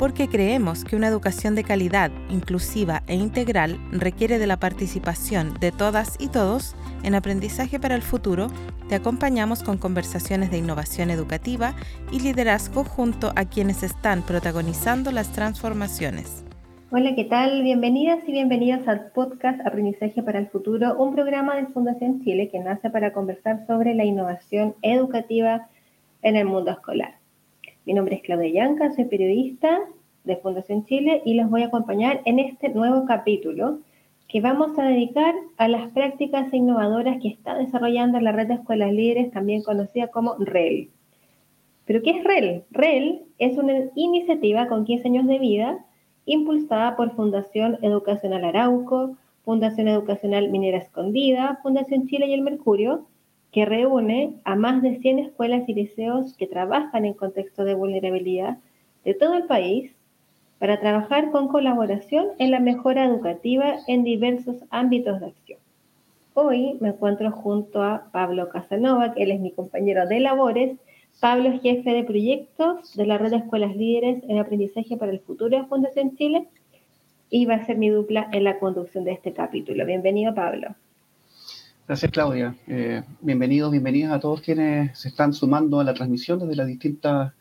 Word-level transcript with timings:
porque 0.00 0.28
creemos 0.28 0.82
que 0.82 0.96
una 0.96 1.08
educación 1.08 1.54
de 1.54 1.62
calidad, 1.62 2.10
inclusiva 2.30 3.02
e 3.06 3.16
integral 3.16 3.78
requiere 3.92 4.38
de 4.38 4.46
la 4.46 4.56
participación 4.56 5.52
de 5.60 5.72
todas 5.72 6.16
y 6.18 6.28
todos 6.28 6.74
en 7.02 7.14
aprendizaje 7.14 7.78
para 7.78 7.96
el 7.96 8.00
futuro, 8.00 8.46
te 8.88 8.94
acompañamos 8.94 9.62
con 9.62 9.76
conversaciones 9.76 10.50
de 10.50 10.56
innovación 10.56 11.10
educativa 11.10 11.74
y 12.10 12.20
liderazgo 12.20 12.82
junto 12.82 13.30
a 13.36 13.44
quienes 13.44 13.82
están 13.82 14.22
protagonizando 14.22 15.12
las 15.12 15.32
transformaciones. 15.32 16.46
Hola, 16.90 17.14
¿qué 17.14 17.24
tal? 17.24 17.62
Bienvenidas 17.62 18.26
y 18.26 18.32
bienvenidos 18.32 18.88
al 18.88 19.10
podcast 19.12 19.60
Aprendizaje 19.66 20.22
para 20.22 20.38
el 20.38 20.48
Futuro, 20.48 20.96
un 20.96 21.14
programa 21.14 21.56
de 21.56 21.66
Fundación 21.66 22.24
Chile 22.24 22.48
que 22.50 22.58
nace 22.58 22.88
para 22.88 23.12
conversar 23.12 23.66
sobre 23.66 23.94
la 23.94 24.04
innovación 24.04 24.74
educativa 24.80 25.68
en 26.22 26.36
el 26.36 26.46
mundo 26.46 26.70
escolar. 26.70 27.19
Mi 27.86 27.94
nombre 27.94 28.16
es 28.16 28.22
Claudia 28.22 28.50
Yanca, 28.50 28.92
soy 28.92 29.06
periodista 29.06 29.80
de 30.24 30.36
Fundación 30.36 30.84
Chile 30.84 31.22
y 31.24 31.32
los 31.32 31.48
voy 31.48 31.62
a 31.62 31.68
acompañar 31.68 32.20
en 32.26 32.38
este 32.38 32.68
nuevo 32.68 33.06
capítulo 33.06 33.78
que 34.28 34.42
vamos 34.42 34.78
a 34.78 34.84
dedicar 34.84 35.34
a 35.56 35.66
las 35.66 35.90
prácticas 35.92 36.52
innovadoras 36.52 37.16
que 37.22 37.28
está 37.28 37.56
desarrollando 37.56 38.20
la 38.20 38.32
red 38.32 38.48
de 38.48 38.54
escuelas 38.54 38.92
líderes, 38.92 39.32
también 39.32 39.62
conocida 39.62 40.08
como 40.08 40.34
REL. 40.38 40.90
¿Pero 41.86 42.02
qué 42.02 42.10
es 42.10 42.22
REL? 42.22 42.64
REL 42.70 43.22
es 43.38 43.56
una 43.56 43.72
iniciativa 43.94 44.68
con 44.68 44.84
15 44.84 45.08
años 45.08 45.26
de 45.26 45.38
vida 45.38 45.84
impulsada 46.26 46.96
por 46.96 47.16
Fundación 47.16 47.78
Educacional 47.80 48.44
Arauco, 48.44 49.16
Fundación 49.42 49.88
Educacional 49.88 50.50
Minera 50.50 50.78
Escondida, 50.78 51.58
Fundación 51.62 52.06
Chile 52.06 52.26
y 52.26 52.34
el 52.34 52.42
Mercurio, 52.42 53.06
que 53.52 53.64
reúne 53.64 54.34
a 54.44 54.54
más 54.54 54.82
de 54.82 54.96
100 54.96 55.18
escuelas 55.18 55.68
y 55.68 55.74
liceos 55.74 56.34
que 56.36 56.46
trabajan 56.46 57.04
en 57.04 57.14
contexto 57.14 57.64
de 57.64 57.74
vulnerabilidad 57.74 58.58
de 59.04 59.14
todo 59.14 59.34
el 59.34 59.44
país 59.44 59.92
para 60.58 60.78
trabajar 60.78 61.30
con 61.30 61.48
colaboración 61.48 62.28
en 62.38 62.50
la 62.50 62.60
mejora 62.60 63.06
educativa 63.06 63.76
en 63.88 64.04
diversos 64.04 64.56
ámbitos 64.70 65.20
de 65.20 65.26
acción. 65.26 65.58
Hoy 66.34 66.76
me 66.80 66.90
encuentro 66.90 67.32
junto 67.32 67.82
a 67.82 68.10
Pablo 68.12 68.48
Casanova, 68.50 69.14
que 69.14 69.24
él 69.24 69.32
es 69.32 69.40
mi 69.40 69.50
compañero 69.50 70.06
de 70.06 70.20
labores. 70.20 70.78
Pablo 71.18 71.48
es 71.48 71.60
jefe 71.60 71.90
de 71.90 72.04
proyectos 72.04 72.94
de 72.94 73.06
la 73.06 73.18
red 73.18 73.30
de 73.30 73.38
escuelas 73.38 73.74
líderes 73.74 74.22
en 74.28 74.38
aprendizaje 74.38 74.96
para 74.96 75.10
el 75.10 75.20
futuro 75.20 75.58
de 75.58 75.66
Fundación 75.66 76.14
Chile 76.16 76.46
y 77.30 77.46
va 77.46 77.54
a 77.54 77.66
ser 77.66 77.78
mi 77.78 77.88
dupla 77.88 78.28
en 78.32 78.44
la 78.44 78.58
conducción 78.58 79.04
de 79.04 79.12
este 79.12 79.32
capítulo. 79.32 79.84
Bienvenido, 79.86 80.34
Pablo. 80.34 80.76
Gracias, 81.86 82.12
Claudia. 82.12 82.56
Eh, 82.68 83.02
bienvenidos, 83.20 83.72
bienvenidas 83.72 84.12
a 84.12 84.20
todos 84.20 84.40
quienes 84.40 84.96
se 84.96 85.08
están 85.08 85.32
sumando 85.32 85.80
a 85.80 85.84
la 85.84 85.92
transmisión 85.92 86.38
desde 86.38 86.54
las 86.54 86.68
distintas 86.68 87.32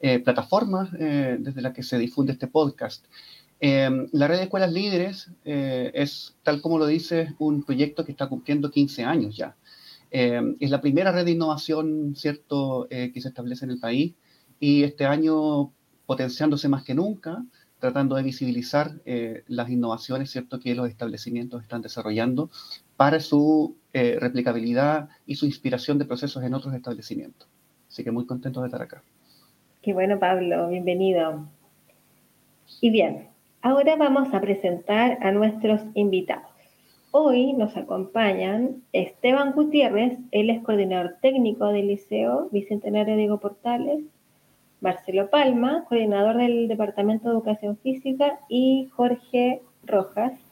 eh, 0.00 0.18
plataformas 0.20 0.88
eh, 0.98 1.36
desde 1.38 1.60
las 1.60 1.74
que 1.74 1.82
se 1.82 1.98
difunde 1.98 2.32
este 2.32 2.46
podcast. 2.46 3.04
la 3.60 4.26
red 4.26 4.38
de 4.38 4.44
escuelas 4.44 4.72
líderes 4.72 5.30
es, 5.44 6.34
tal 6.42 6.62
como 6.62 6.78
lo 6.78 6.86
dice, 6.86 7.34
un 7.38 7.62
proyecto 7.62 8.06
que 8.06 8.12
está 8.12 8.26
cumpliendo 8.26 8.70
15 8.70 9.04
años 9.04 9.36
ya. 9.36 9.54
es 10.10 10.70
la 10.70 10.80
primera 10.80 11.12
red 11.12 11.26
de 11.26 11.32
innovación, 11.32 12.14
¿cierto?, 12.16 12.86
que 12.88 13.20
se 13.20 13.28
establece 13.28 13.66
en 13.66 13.72
el 13.72 13.80
país 13.80 14.14
y 14.58 14.82
este 14.84 15.04
año 15.04 15.72
potenciándose 16.06 16.68
más 16.68 16.84
que 16.84 16.94
nunca, 16.94 17.44
tratando 17.78 18.16
de 18.16 18.22
visibilizar 18.22 19.02
las 19.46 19.68
innovaciones, 19.68 20.30
¿cierto?, 20.30 20.58
que 20.58 20.74
los 20.74 20.88
establecimientos 20.88 21.60
están 21.62 21.82
desarrollando 21.82 22.48
para 23.00 23.18
su 23.18 23.78
eh, 23.94 24.18
replicabilidad 24.20 25.08
y 25.24 25.34
su 25.34 25.46
inspiración 25.46 25.96
de 25.96 26.04
procesos 26.04 26.44
en 26.44 26.52
otros 26.52 26.74
establecimientos. 26.74 27.48
Así 27.88 28.04
que 28.04 28.10
muy 28.10 28.26
contento 28.26 28.60
de 28.60 28.66
estar 28.66 28.82
acá. 28.82 29.02
Qué 29.80 29.94
bueno, 29.94 30.18
Pablo, 30.18 30.68
bienvenido. 30.68 31.48
Y 32.82 32.90
bien, 32.90 33.28
ahora 33.62 33.96
vamos 33.96 34.34
a 34.34 34.40
presentar 34.42 35.16
a 35.22 35.32
nuestros 35.32 35.80
invitados. 35.94 36.50
Hoy 37.10 37.54
nos 37.54 37.74
acompañan 37.74 38.82
Esteban 38.92 39.52
Gutiérrez, 39.52 40.18
él 40.30 40.50
es 40.50 40.62
coordinador 40.62 41.16
técnico 41.22 41.68
del 41.68 41.88
Liceo 41.88 42.50
Bicentenario 42.52 43.16
Diego 43.16 43.40
Portales, 43.40 44.04
Marcelo 44.82 45.30
Palma, 45.30 45.86
coordinador 45.88 46.36
del 46.36 46.68
Departamento 46.68 47.30
de 47.30 47.34
Educación 47.34 47.78
Física, 47.78 48.40
y 48.50 48.90
Jorge 48.92 49.62
Rojas, 49.86 50.49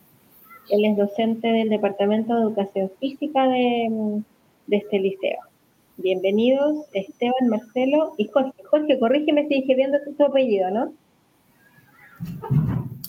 él 0.71 0.85
es 0.85 0.97
docente 0.97 1.49
del 1.49 1.69
Departamento 1.69 2.35
de 2.35 2.43
Educación 2.43 2.91
Física 3.01 3.49
de, 3.49 4.23
este 4.71 4.99
liceo. 4.99 5.39
Bienvenidos 5.97 6.87
Esteban, 6.93 7.49
Marcelo 7.49 8.13
y 8.19 8.29
Jorge. 8.29 8.63
Jorge, 8.65 8.99
corrígeme 8.99 9.49
si 9.49 9.63
dije 9.63 9.75
bien 9.75 9.93
tu 10.17 10.25
apellido, 10.25 10.71
¿no? 10.71 10.93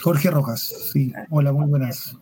Jorge 0.01 0.31
Rojas, 0.31 0.61
sí. 0.91 1.11
Hola, 1.29 1.51
muy 1.51 1.67
buenas. 1.67 2.17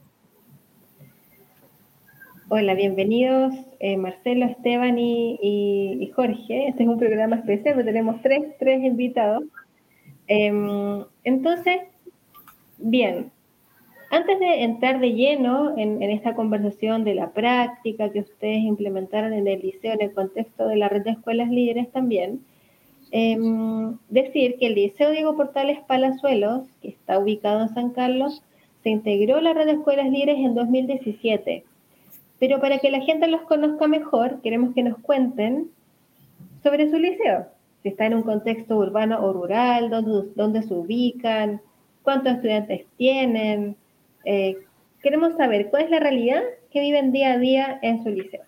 Hola, 2.49 2.73
bienvenidos 2.73 3.53
eh, 3.79 3.97
Marcelo, 3.97 4.45
Esteban 4.45 4.97
y, 4.97 6.11
Jorge. 6.15 6.69
Este 6.69 6.83
es 6.83 6.89
un 6.89 6.97
programa 6.97 7.35
especial, 7.35 7.75
porque 7.75 7.91
tenemos 7.91 8.21
tres, 8.21 8.55
tres 8.57 8.83
invitados. 8.83 9.43
Em, 10.27 11.03
entonces, 11.23 11.81
bien, 12.77 13.31
antes 14.09 14.39
de 14.39 14.63
entrar 14.63 14.99
de 14.99 15.13
lleno 15.13 15.77
en, 15.77 16.01
esta 16.01 16.33
conversación 16.33 17.03
de 17.03 17.15
la 17.15 17.31
práctica 17.31 18.11
que 18.11 18.21
ustedes 18.21 18.59
implementaron 18.59 19.33
en 19.33 19.47
el 19.47 19.61
liceo 19.61 19.93
en 19.93 20.01
el 20.01 20.13
contexto 20.13 20.67
de 20.67 20.77
la 20.77 20.89
red 20.89 21.03
de 21.03 21.11
escuelas 21.11 21.49
líderes 21.49 21.91
también, 21.91 22.41
em, 23.11 23.97
decir 24.09 24.57
que 24.59 24.67
el 24.67 24.75
Liceo 24.75 25.11
Diego 25.11 25.35
Portales 25.35 25.79
Palazuelos, 25.87 26.63
que 26.81 26.89
está 26.89 27.19
ubicado 27.19 27.61
en 27.61 27.73
San 27.73 27.91
Carlos, 27.91 28.43
se 28.83 28.89
integró 28.89 29.37
a 29.37 29.41
la 29.41 29.53
red 29.53 29.65
de 29.65 29.73
escuelas 29.73 30.09
líderes 30.09 30.37
en 30.37 30.55
2017. 30.55 31.63
Pero 32.39 32.61
para 32.61 32.79
que 32.79 32.91
la 32.91 33.01
gente 33.01 33.27
los 33.27 33.41
conozca 33.41 33.87
mejor, 33.87 34.41
queremos 34.41 34.73
que 34.73 34.83
nos 34.83 34.97
cuenten 34.99 35.69
sobre 36.63 36.89
su 36.89 36.97
liceo. 36.97 37.47
Si 37.81 37.89
está 37.89 38.05
en 38.05 38.15
un 38.15 38.23
contexto 38.23 38.77
urbano 38.77 39.19
o 39.23 39.33
rural, 39.33 39.89
dónde, 39.89 40.29
dónde 40.35 40.61
se 40.63 40.73
ubican, 40.73 41.61
cuántos 42.03 42.33
estudiantes 42.33 42.85
tienen, 42.97 43.75
eh, 44.29 44.57
queremos 45.01 45.37
saber 45.37 45.69
cuál 45.69 45.83
es 45.83 45.89
la 45.89 46.01
realidad 46.01 46.43
que 46.69 46.81
viven 46.81 47.13
día 47.13 47.31
a 47.31 47.37
día 47.37 47.79
en 47.81 48.03
su 48.03 48.09
liceo. 48.09 48.43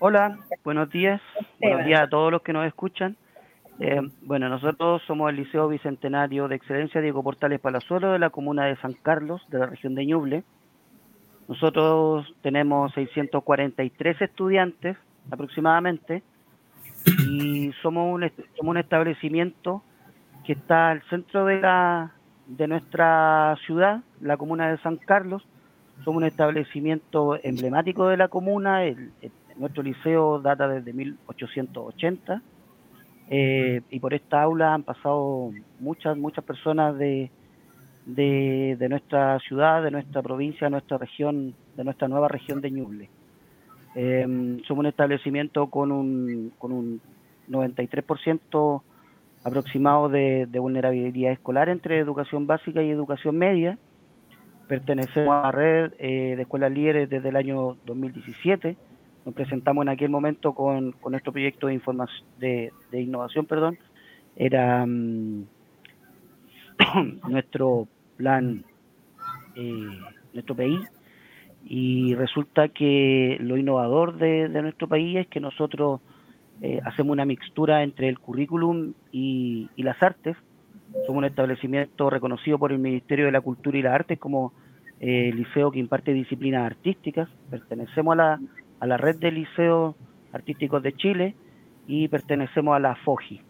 Hola, 0.00 0.38
buenos 0.64 0.90
días. 0.90 1.20
Buenos 1.60 1.86
días 1.86 2.00
a 2.02 2.08
todos 2.08 2.32
los 2.32 2.42
que 2.42 2.52
nos 2.52 2.66
escuchan. 2.66 3.16
Eh, 3.78 4.00
bueno, 4.22 4.48
nosotros 4.48 5.02
somos 5.06 5.30
el 5.30 5.36
Liceo 5.36 5.68
Bicentenario 5.68 6.48
de 6.48 6.56
Excelencia 6.56 7.00
Diego 7.00 7.22
Portales 7.22 7.60
Palazuelo 7.60 8.10
de 8.10 8.18
la 8.18 8.30
comuna 8.30 8.64
de 8.64 8.74
San 8.78 8.94
Carlos, 8.94 9.40
de 9.48 9.58
la 9.60 9.66
región 9.66 9.94
de 9.94 10.04
Ñuble. 10.04 10.42
Nosotros 11.46 12.26
tenemos 12.42 12.92
643 12.94 14.20
estudiantes 14.20 14.96
aproximadamente 15.30 16.24
y 17.06 17.70
somos 17.82 18.12
un, 18.12 18.28
somos 18.56 18.70
un 18.72 18.78
establecimiento 18.78 19.84
que 20.48 20.54
está 20.54 20.92
al 20.92 21.02
centro 21.10 21.44
de, 21.44 21.60
la, 21.60 22.10
de 22.46 22.66
nuestra 22.68 23.54
ciudad, 23.66 24.00
la 24.22 24.38
comuna 24.38 24.70
de 24.70 24.78
San 24.78 24.96
Carlos. 24.96 25.46
Somos 26.06 26.22
un 26.22 26.24
establecimiento 26.26 27.38
emblemático 27.42 28.08
de 28.08 28.16
la 28.16 28.28
comuna. 28.28 28.80
nuestro 29.58 29.82
liceo 29.82 30.40
data 30.40 30.66
desde 30.66 30.94
1880. 30.94 32.40
Eh, 33.28 33.82
y 33.90 34.00
por 34.00 34.14
esta 34.14 34.40
aula 34.40 34.72
han 34.72 34.84
pasado 34.84 35.50
muchas, 35.80 36.16
muchas 36.16 36.42
personas 36.46 36.96
de, 36.96 37.30
de, 38.06 38.86
nuestra 38.88 39.38
ciudad, 39.40 39.82
de 39.82 39.90
nuestra 39.90 40.22
provincia, 40.22 40.68
de 40.68 40.70
nuestra 40.70 40.96
región, 40.96 41.54
de 41.76 41.84
nuestra 41.84 42.08
nueva 42.08 42.28
región 42.28 42.62
de 42.62 42.70
Ñuble. 42.70 43.10
Eh, 43.94 44.24
somos 44.66 44.80
un 44.80 44.86
establecimiento 44.86 45.66
con 45.66 45.92
un, 45.92 46.54
con 46.58 46.72
un 46.72 47.02
93% 47.50 48.82
aproximado 49.44 50.08
de, 50.08 50.46
vulnerabilidad 50.58 51.32
escolar 51.32 51.68
entre 51.68 51.98
educación 51.98 52.46
básica 52.46 52.82
y 52.82 52.90
educación 52.90 53.36
media. 53.36 53.78
Pertenecemos 54.66 55.34
a 55.34 55.42
la 55.42 55.52
red 55.52 55.92
eh, 55.98 56.34
de 56.36 56.42
escuelas 56.42 56.72
líderes 56.72 57.08
desde 57.08 57.28
el 57.30 57.36
año 57.36 57.76
2017. 57.86 58.76
Nos 59.24 59.34
presentamos 59.34 59.82
en 59.82 59.88
aquel 59.88 60.10
momento 60.10 60.52
con, 60.54 60.94
nuestro 61.08 61.32
proyecto 61.32 61.68
de, 61.68 62.72
innovación, 62.92 63.46
perdón. 63.46 63.78
Era 64.36 64.84
mm, 64.86 65.46
nuestro 67.28 67.88
plan, 68.16 68.64
eh, 69.56 69.98
nuestro 70.34 70.54
PI. 70.54 70.80
Y 71.64 72.14
resulta 72.14 72.68
que 72.68 73.36
lo 73.40 73.56
innovador 73.56 74.16
de 74.16 74.48
nuestro 74.48 74.88
país 74.88 75.16
es 75.16 75.26
que 75.26 75.40
nosotros 75.40 76.00
eh, 76.60 76.80
hacemos 76.84 77.12
una 77.12 77.24
mixtura 77.24 77.82
entre 77.82 78.08
el 78.08 78.18
currículum 78.18 78.94
y, 79.12 79.68
las 79.76 80.02
artes. 80.02 80.36
Somos 81.06 81.18
un 81.18 81.24
establecimiento 81.24 82.10
reconocido 82.10 82.58
por 82.58 82.72
el 82.72 82.78
Ministerio 82.78 83.26
de 83.26 83.32
la 83.32 83.40
Cultura 83.40 83.78
y 83.78 83.82
las 83.82 83.94
Artes 83.94 84.18
como 84.18 84.52
eh, 85.00 85.30
liceo 85.34 85.70
que 85.70 85.78
imparte 85.78 86.12
disciplinas 86.12 86.64
artísticas. 86.64 87.28
Pertenecemos 87.50 88.18
a 88.18 88.38
la, 88.86 88.96
red 88.96 89.16
de 89.16 89.30
liceos 89.30 89.94
artísticos 90.32 90.82
de 90.82 90.92
Chile 90.94 91.34
y 91.86 92.08
pertenecemos 92.08 92.74
a 92.74 92.78
la 92.78 92.96
FOGI, 92.96 93.40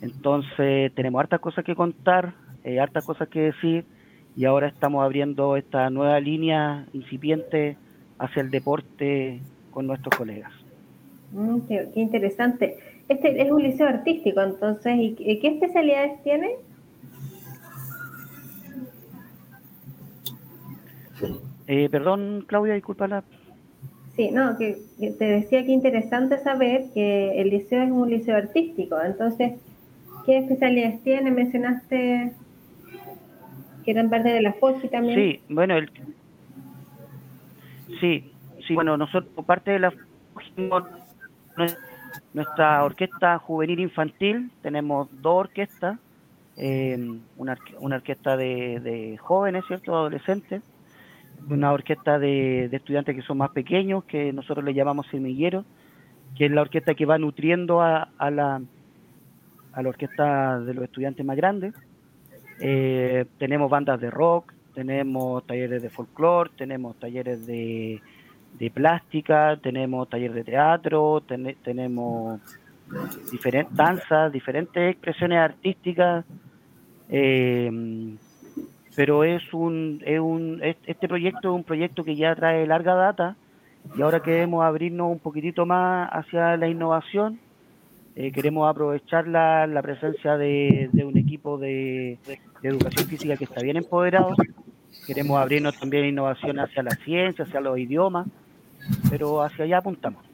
Entonces 0.00 0.92
tenemos 0.94 1.20
hartas 1.20 1.40
cosas 1.40 1.64
que 1.64 1.76
contar, 1.76 2.34
eh, 2.64 2.80
hartas 2.80 3.04
cosas 3.06 3.28
que 3.28 3.40
decir 3.40 3.84
y 4.34 4.46
ahora 4.46 4.68
estamos 4.68 5.04
abriendo 5.04 5.56
esta 5.56 5.90
nueva 5.90 6.18
línea 6.18 6.86
incipiente 6.92 7.76
hacia 8.18 8.42
el 8.42 8.50
deporte 8.50 9.40
con 9.70 9.86
nuestros 9.86 10.16
colegas. 10.16 10.61
Mm, 11.32 11.60
qué, 11.66 11.90
interesante. 11.96 12.76
Este 13.08 13.42
es 13.42 13.50
un 13.50 13.62
liceo 13.62 13.88
artístico, 13.88 14.40
entonces, 14.40 14.94
¿y 14.98 15.38
qué 15.40 15.48
especialidades 15.48 16.22
tiene? 16.22 16.56
Eh, 21.66 21.88
perdón, 21.90 22.44
Claudia, 22.46 22.74
disculpa 22.74 23.08
la... 23.08 23.24
Sí, 24.14 24.30
no, 24.30 24.58
que, 24.58 24.78
te 24.98 25.24
decía 25.24 25.64
que 25.64 25.72
interesante 25.72 26.38
saber 26.38 26.90
que 26.92 27.40
el 27.40 27.48
liceo 27.48 27.82
es 27.82 27.90
un 27.90 28.10
liceo 28.10 28.36
artístico, 28.36 29.00
entonces, 29.02 29.54
¿qué 30.26 30.38
especialidades 30.38 31.02
tiene? 31.02 31.30
Mencionaste 31.30 32.32
que 33.84 33.90
eran 33.90 34.10
parte 34.10 34.28
de 34.28 34.42
la 34.42 34.52
FOSI 34.52 34.88
también. 34.88 35.18
Sí, 35.18 35.40
bueno, 35.48 35.76
el... 35.76 35.90
sí, 38.00 38.30
sí, 38.66 38.74
bueno, 38.74 38.96
nosotros 38.98 39.44
parte 39.46 39.70
de 39.70 39.78
la 39.78 39.94
nuestra 42.34 42.84
orquesta 42.84 43.38
juvenil 43.38 43.80
infantil, 43.80 44.50
tenemos 44.62 45.08
dos 45.20 45.40
orquestas, 45.40 45.98
eh, 46.56 47.18
una, 47.36 47.58
una, 47.78 47.96
orquesta 47.96 48.36
de, 48.36 48.80
de 48.80 49.16
jóvenes, 49.18 49.64
¿cierto?, 49.66 49.96
adolescentes, 49.96 50.62
una 51.48 51.72
orquesta 51.72 52.18
de, 52.18 52.64
estudiantes 52.66 53.16
que 53.16 53.22
son 53.22 53.38
más 53.38 53.50
pequeños, 53.50 54.04
que 54.04 54.32
nosotros 54.32 54.64
le 54.64 54.74
llamamos 54.74 55.06
semilleros, 55.08 55.64
que 56.36 56.46
es 56.46 56.52
la 56.52 56.62
orquesta 56.62 56.94
que 56.94 57.06
va 57.06 57.18
nutriendo 57.18 57.82
a, 57.82 58.08
la, 58.18 58.62
a 59.72 59.82
la 59.82 59.88
orquesta 59.88 60.60
de 60.60 60.74
los 60.74 60.84
estudiantes 60.84 61.24
más 61.24 61.36
grandes. 61.36 61.74
Eh, 62.60 63.26
tenemos 63.38 63.70
bandas 63.70 64.00
de 64.00 64.10
rock, 64.10 64.52
tenemos 64.74 65.46
talleres 65.46 65.82
de 65.82 65.90
folclore, 65.90 66.50
tenemos 66.56 66.96
talleres 66.96 67.46
de, 67.46 68.00
de 68.58 68.70
plástica, 68.70 69.56
tenemos 69.56 70.08
talleres 70.08 70.34
de 70.34 70.44
teatro, 70.44 71.22
tenemos 71.62 72.40
diferentes 73.30 73.74
danzas, 73.74 74.32
diferentes 74.32 74.92
expresiones 74.92 75.38
artísticas. 75.38 76.24
Eh, 77.08 78.16
pero 78.94 79.24
es 79.24 79.42
un, 79.52 80.02
es 80.04 80.20
un, 80.20 80.60
este 80.62 81.08
proyecto 81.08 81.50
es 81.50 81.54
un 81.54 81.64
proyecto 81.64 82.04
que 82.04 82.16
ya 82.16 82.34
trae 82.34 82.66
larga 82.66 82.94
data 82.94 83.36
y 83.96 84.02
ahora 84.02 84.20
queremos 84.20 84.64
abrirnos 84.64 85.10
un 85.10 85.18
poquitito 85.18 85.66
más 85.66 86.08
hacia 86.12 86.56
la 86.56 86.68
innovación. 86.68 87.38
Eh, 88.14 88.30
queremos 88.30 88.68
aprovechar 88.68 89.26
la, 89.26 89.66
la 89.66 89.80
presencia 89.80 90.36
de, 90.36 90.90
un 91.02 91.16
equipo 91.16 91.56
de, 91.56 92.18
educación 92.62 93.08
física 93.08 93.36
que 93.36 93.44
está 93.44 93.62
bien 93.62 93.78
empoderado. 93.78 94.34
Queremos 95.06 95.40
abrirnos 95.40 95.78
también 95.78 96.04
innovación 96.04 96.60
hacia 96.60 96.82
la 96.82 96.94
ciencia, 96.96 97.44
hacia 97.44 97.60
los 97.60 97.78
idiomas, 97.78 98.28
pero 99.10 99.42
hacia 99.42 99.64
allá 99.64 99.78
apuntamos. 99.78 100.24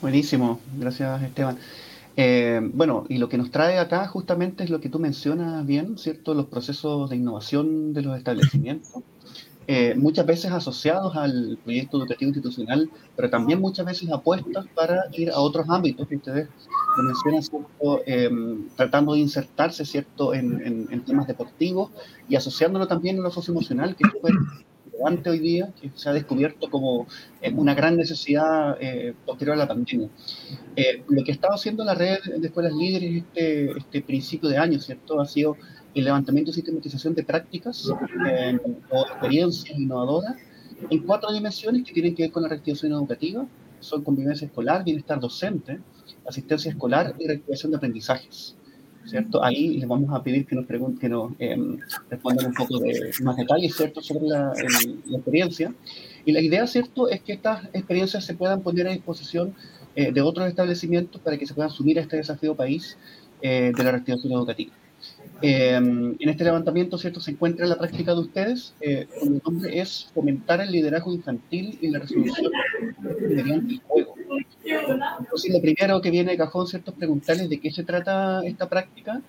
Buenísimo, 0.00 0.60
gracias 0.78 1.22
Esteban. 1.22 1.58
Eh, 2.16 2.60
bueno, 2.74 3.04
y 3.08 3.18
lo 3.18 3.28
que 3.28 3.38
nos 3.38 3.50
trae 3.50 3.78
acá 3.78 4.06
justamente 4.06 4.64
es 4.64 4.70
lo 4.70 4.80
que 4.80 4.88
tú 4.88 4.98
mencionas 4.98 5.64
bien, 5.66 5.96
¿cierto? 5.96 6.34
Los 6.34 6.46
procesos 6.46 7.08
de 7.08 7.16
innovación 7.16 7.92
de 7.92 8.02
los 8.02 8.18
establecimientos, 8.18 9.02
eh, 9.66 9.94
muchas 9.94 10.26
veces 10.26 10.50
asociados 10.50 11.16
al 11.16 11.56
proyecto 11.62 11.98
educativo 11.98 12.30
institucional, 12.30 12.90
pero 13.14 13.30
también 13.30 13.60
muchas 13.60 13.86
veces 13.86 14.10
apuestas 14.10 14.66
para 14.74 15.04
ir 15.12 15.30
a 15.30 15.38
otros 15.38 15.64
ámbitos 15.68 16.08
que 16.08 16.16
ustedes 16.16 16.48
mencionan, 16.96 17.42
¿cierto? 17.42 18.02
Em, 18.04 18.68
tratando 18.74 19.12
de 19.12 19.20
insertarse, 19.20 19.84
¿cierto?, 19.84 20.34
en, 20.34 20.88
en, 20.90 21.04
temas 21.04 21.28
deportivos 21.28 21.90
y 22.28 22.34
asociándolo 22.34 22.88
también 22.88 23.20
a 23.20 23.22
lo 23.22 23.30
socioemocional, 23.30 23.94
que 23.94 24.04
fue 25.22 25.30
hoy 25.32 25.38
día, 25.38 25.72
que 25.80 25.90
se 25.94 26.08
ha 26.08 26.12
descubierto 26.12 26.70
como 26.70 27.06
eh, 27.40 27.52
una 27.54 27.74
gran 27.74 27.96
necesidad 27.96 28.76
eh, 28.80 29.14
posterior 29.24 29.56
a 29.56 29.58
la 29.60 29.68
pandemia. 29.68 30.08
Eh, 30.76 31.02
lo 31.08 31.24
que 31.24 31.32
estaba 31.32 31.54
haciendo 31.54 31.84
la 31.84 31.94
red 31.94 32.18
de 32.38 32.46
escuelas 32.46 32.72
líderes 32.72 33.24
este, 33.24 33.70
este 33.78 34.02
principio 34.02 34.48
de 34.48 34.58
año, 34.58 34.78
¿cierto? 34.78 35.20
Ha 35.20 35.26
sido 35.26 35.56
el 35.94 36.04
levantamiento 36.04 36.50
y 36.50 36.54
sistematización 36.54 37.14
de 37.14 37.24
prácticas 37.24 37.88
o 37.88 39.06
experiencias 39.06 39.76
innovadoras 39.78 40.36
en 40.88 40.98
cuatro 41.00 41.32
dimensiones 41.32 41.84
que 41.84 41.92
tienen 41.92 42.14
que 42.14 42.22
ver 42.24 42.32
con 42.32 42.42
la 42.42 42.48
reactivación 42.48 42.92
educativa, 42.92 43.46
son 43.80 44.02
convivencia 44.02 44.46
escolar, 44.46 44.84
bienestar 44.84 45.20
docente, 45.20 45.80
asistencia 46.26 46.70
escolar 46.70 47.14
y 47.18 47.26
reactivación 47.26 47.72
de 47.72 47.76
aprendizajes. 47.76 48.56
¿Cierto? 49.04 49.42
Ahí 49.42 49.78
les 49.78 49.88
vamos 49.88 50.12
a 50.12 50.22
pedir 50.22 50.46
que 50.46 50.54
nos, 50.54 50.66
pregunten, 50.66 50.98
que 50.98 51.08
nos 51.08 51.32
em, 51.38 51.78
respondan 52.08 52.46
un 52.46 52.54
poco 52.54 52.78
de 52.78 53.10
más 53.22 53.36
detalles, 53.36 53.74
¿cierto?, 53.74 54.00
sobre 54.02 54.28
la, 54.28 54.52
experiencia. 55.12 55.74
Y 56.24 56.32
la 56.32 56.40
idea, 56.40 56.66
¿cierto?, 56.66 57.08
es 57.08 57.20
que 57.20 57.32
estas 57.32 57.64
experiencias 57.72 58.24
se 58.24 58.34
puedan 58.34 58.62
poner 58.62 58.86
a 58.88 58.92
disposición 58.92 59.54
eh, 59.96 60.12
de 60.12 60.20
otros 60.20 60.48
establecimientos 60.48 61.20
para 61.20 61.36
que 61.36 61.46
se 61.46 61.54
puedan 61.54 61.70
asumir 61.70 61.98
a 61.98 62.02
este 62.02 62.16
desafío 62.16 62.54
país 62.54 62.96
eh, 63.42 63.72
de 63.76 63.84
la 63.84 63.92
reactivación 63.92 64.32
educativa. 64.32 64.72
Em, 65.42 66.16
en 66.18 66.28
este 66.28 66.44
levantamiento, 66.44 66.98
¿cierto?, 66.98 67.20
se 67.20 67.30
encuentra 67.30 67.66
la 67.66 67.78
práctica 67.78 68.14
de 68.14 68.20
ustedes, 68.20 68.74
eh, 68.80 69.06
cuyo 69.18 69.40
nombre 69.44 69.80
es 69.80 70.10
fomentar 70.14 70.60
el 70.60 70.70
liderazgo 70.70 71.12
infantil 71.14 71.78
y 71.80 71.88
la 71.88 72.00
resolución 72.00 72.52
mediante 73.28 73.74
el 73.74 73.80
juego. 73.80 74.14
Lo 75.48 75.60
primero 75.60 76.00
que 76.00 76.10
viene 76.10 76.32
de 76.32 76.36
cajón, 76.36 76.66
¿cierto?, 76.66 76.90
es 76.90 76.96
preguntarles 76.96 77.48
de 77.48 77.60
qué 77.60 77.70
se 77.70 77.84
trata 77.84 78.42
esta 78.44 78.68
práctica 78.68 79.20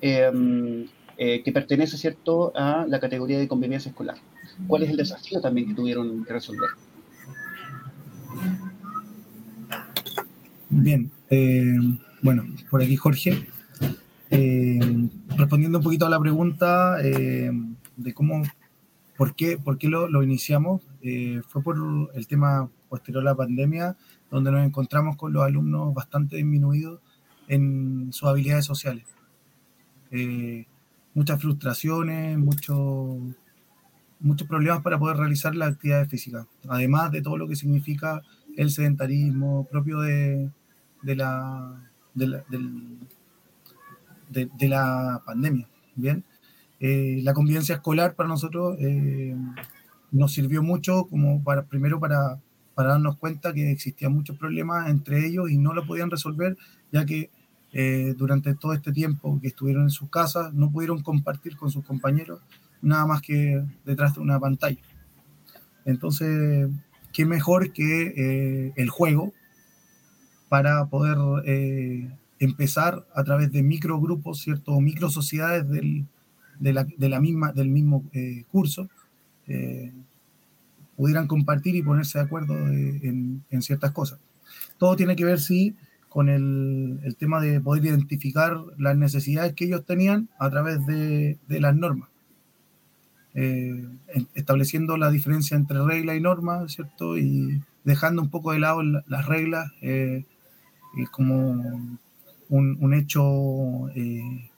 em, 0.00 0.86
eh, 1.16 1.42
que 1.42 1.52
pertenece, 1.52 1.96
¿cierto?, 1.96 2.52
a 2.54 2.86
la 2.88 3.00
categoría 3.00 3.38
de 3.38 3.48
convivencia 3.48 3.90
escolar. 3.90 4.16
¿Cuál 4.66 4.82
es 4.82 4.90
el 4.90 4.96
desafío 4.96 5.40
también 5.40 5.68
que 5.68 5.74
tuvieron 5.74 6.24
que 6.24 6.32
resolver? 6.32 6.70
Bien, 10.68 11.10
eh, 11.30 11.76
bueno, 12.22 12.44
por 12.70 12.82
aquí 12.82 12.96
Jorge. 12.96 13.46
Eh, 14.32 15.08
respondiendo 15.36 15.78
un 15.78 15.84
poquito 15.84 16.06
a 16.06 16.10
la 16.10 16.20
pregunta 16.20 16.98
de 16.98 18.14
cómo, 18.14 18.42
por 19.16 19.34
qué, 19.34 19.58
por 19.58 19.76
qué 19.76 19.88
lo, 19.88 20.08
lo 20.08 20.22
iniciamos, 20.22 20.82
fue 21.48 21.62
por 21.62 21.76
el 22.14 22.26
tema 22.28 22.70
posterior 22.88 23.22
a 23.22 23.30
la 23.30 23.34
pandemia 23.34 23.96
donde 24.30 24.50
nos 24.50 24.64
encontramos 24.64 25.16
con 25.16 25.32
los 25.32 25.42
alumnos 25.42 25.92
bastante 25.92 26.36
disminuidos 26.36 27.00
en 27.48 28.12
sus 28.12 28.28
habilidades 28.28 28.64
sociales. 28.64 29.04
Eh, 30.10 30.66
muchas 31.14 31.40
frustraciones, 31.40 32.38
muchos 32.38 33.18
problemas 34.48 34.82
para 34.82 34.98
poder 34.98 35.16
realizar 35.16 35.54
las 35.54 35.74
actividades 35.74 36.08
físicas, 36.08 36.46
además 36.68 37.10
de 37.10 37.22
todo 37.22 37.36
lo 37.36 37.48
que 37.48 37.56
significa 37.56 38.22
el 38.56 38.70
sedentarismo 38.70 39.66
propio 39.70 40.00
de, 40.00 40.50
de, 41.02 41.16
la, 41.16 41.90
de, 42.14 42.38
la 44.68 45.22
pandemia. 45.24 45.68
Bien, 45.96 46.24
eh, 46.78 47.20
la 47.22 47.34
convivencia 47.34 47.74
escolar 47.76 48.14
para 48.14 48.28
nosotros 48.28 48.76
eh, 48.80 49.36
nos 50.12 50.32
sirvió 50.32 50.62
mucho 50.62 51.06
como 51.06 51.42
para, 51.42 51.64
primero 51.64 51.98
para 52.00 52.40
para 52.80 52.92
darnos 52.92 53.18
cuenta 53.18 53.52
que 53.52 53.70
existían 53.70 54.14
muchos 54.14 54.38
problemas 54.38 54.88
entre 54.88 55.26
ellos 55.26 55.50
y 55.50 55.58
no 55.58 55.74
lo 55.74 55.86
podían 55.86 56.10
resolver, 56.10 56.56
ya 56.90 57.04
que 57.04 57.28
eh, 57.74 58.14
durante 58.16 58.54
todo 58.54 58.72
este 58.72 58.90
tiempo 58.90 59.38
que 59.38 59.48
estuvieron 59.48 59.82
en 59.82 59.90
sus 59.90 60.08
casas 60.08 60.54
no 60.54 60.72
pudieron 60.72 61.02
compartir 61.02 61.58
con 61.58 61.70
sus 61.70 61.84
compañeros 61.84 62.40
nada 62.80 63.04
más 63.04 63.20
que 63.20 63.62
detrás 63.84 64.14
de 64.14 64.20
una 64.20 64.40
pantalla. 64.40 64.80
Entonces, 65.84 66.70
qué 67.12 67.26
mejor 67.26 67.70
que 67.74 68.14
eh, 68.16 68.72
el 68.76 68.88
juego 68.88 69.34
para 70.48 70.86
poder 70.86 71.18
eh, 71.44 72.10
empezar 72.38 73.06
a 73.14 73.24
través 73.24 73.52
de 73.52 73.62
microgrupos, 73.62 74.40
¿cierto? 74.40 74.72
O 74.72 74.80
micro 74.80 75.10
sociedades 75.10 75.68
del, 75.68 76.06
de 76.58 76.72
la, 76.72 76.84
de 76.84 77.08
la 77.10 77.20
misma, 77.20 77.52
del 77.52 77.68
mismo 77.68 78.06
curso, 78.50 78.88
pudieran 81.00 81.28
compartir 81.28 81.76
y 81.76 81.82
ponerse 81.82 82.18
de 82.18 82.24
acuerdo 82.26 82.52
en, 82.54 83.42
ciertas 83.60 83.90
cosas. 83.92 84.18
Todo 84.76 84.96
tiene 84.96 85.16
que 85.16 85.24
ver, 85.24 85.40
sí, 85.40 85.74
con 86.10 86.28
el, 86.28 87.16
tema 87.18 87.40
de 87.40 87.58
poder 87.58 87.86
identificar 87.86 88.58
las 88.76 88.98
necesidades 88.98 89.54
que 89.54 89.64
ellos 89.64 89.86
tenían 89.86 90.28
a 90.38 90.50
través 90.50 90.84
de, 90.84 91.38
las 91.48 91.74
normas, 91.74 92.10
eh, 93.32 93.82
estableciendo 94.34 94.98
la 94.98 95.10
diferencia 95.10 95.56
entre 95.56 95.82
regla 95.82 96.14
y 96.14 96.20
norma, 96.20 96.68
¿cierto? 96.68 97.16
Y 97.16 97.62
dejando 97.82 98.20
un 98.20 98.28
poco 98.28 98.52
de 98.52 98.58
lado 98.58 98.82
las 98.82 99.24
reglas 99.24 99.72
eh, 99.80 100.26
como 101.12 101.98
un, 102.50 102.92
hecho 102.92 103.88
eh, 103.94 104.50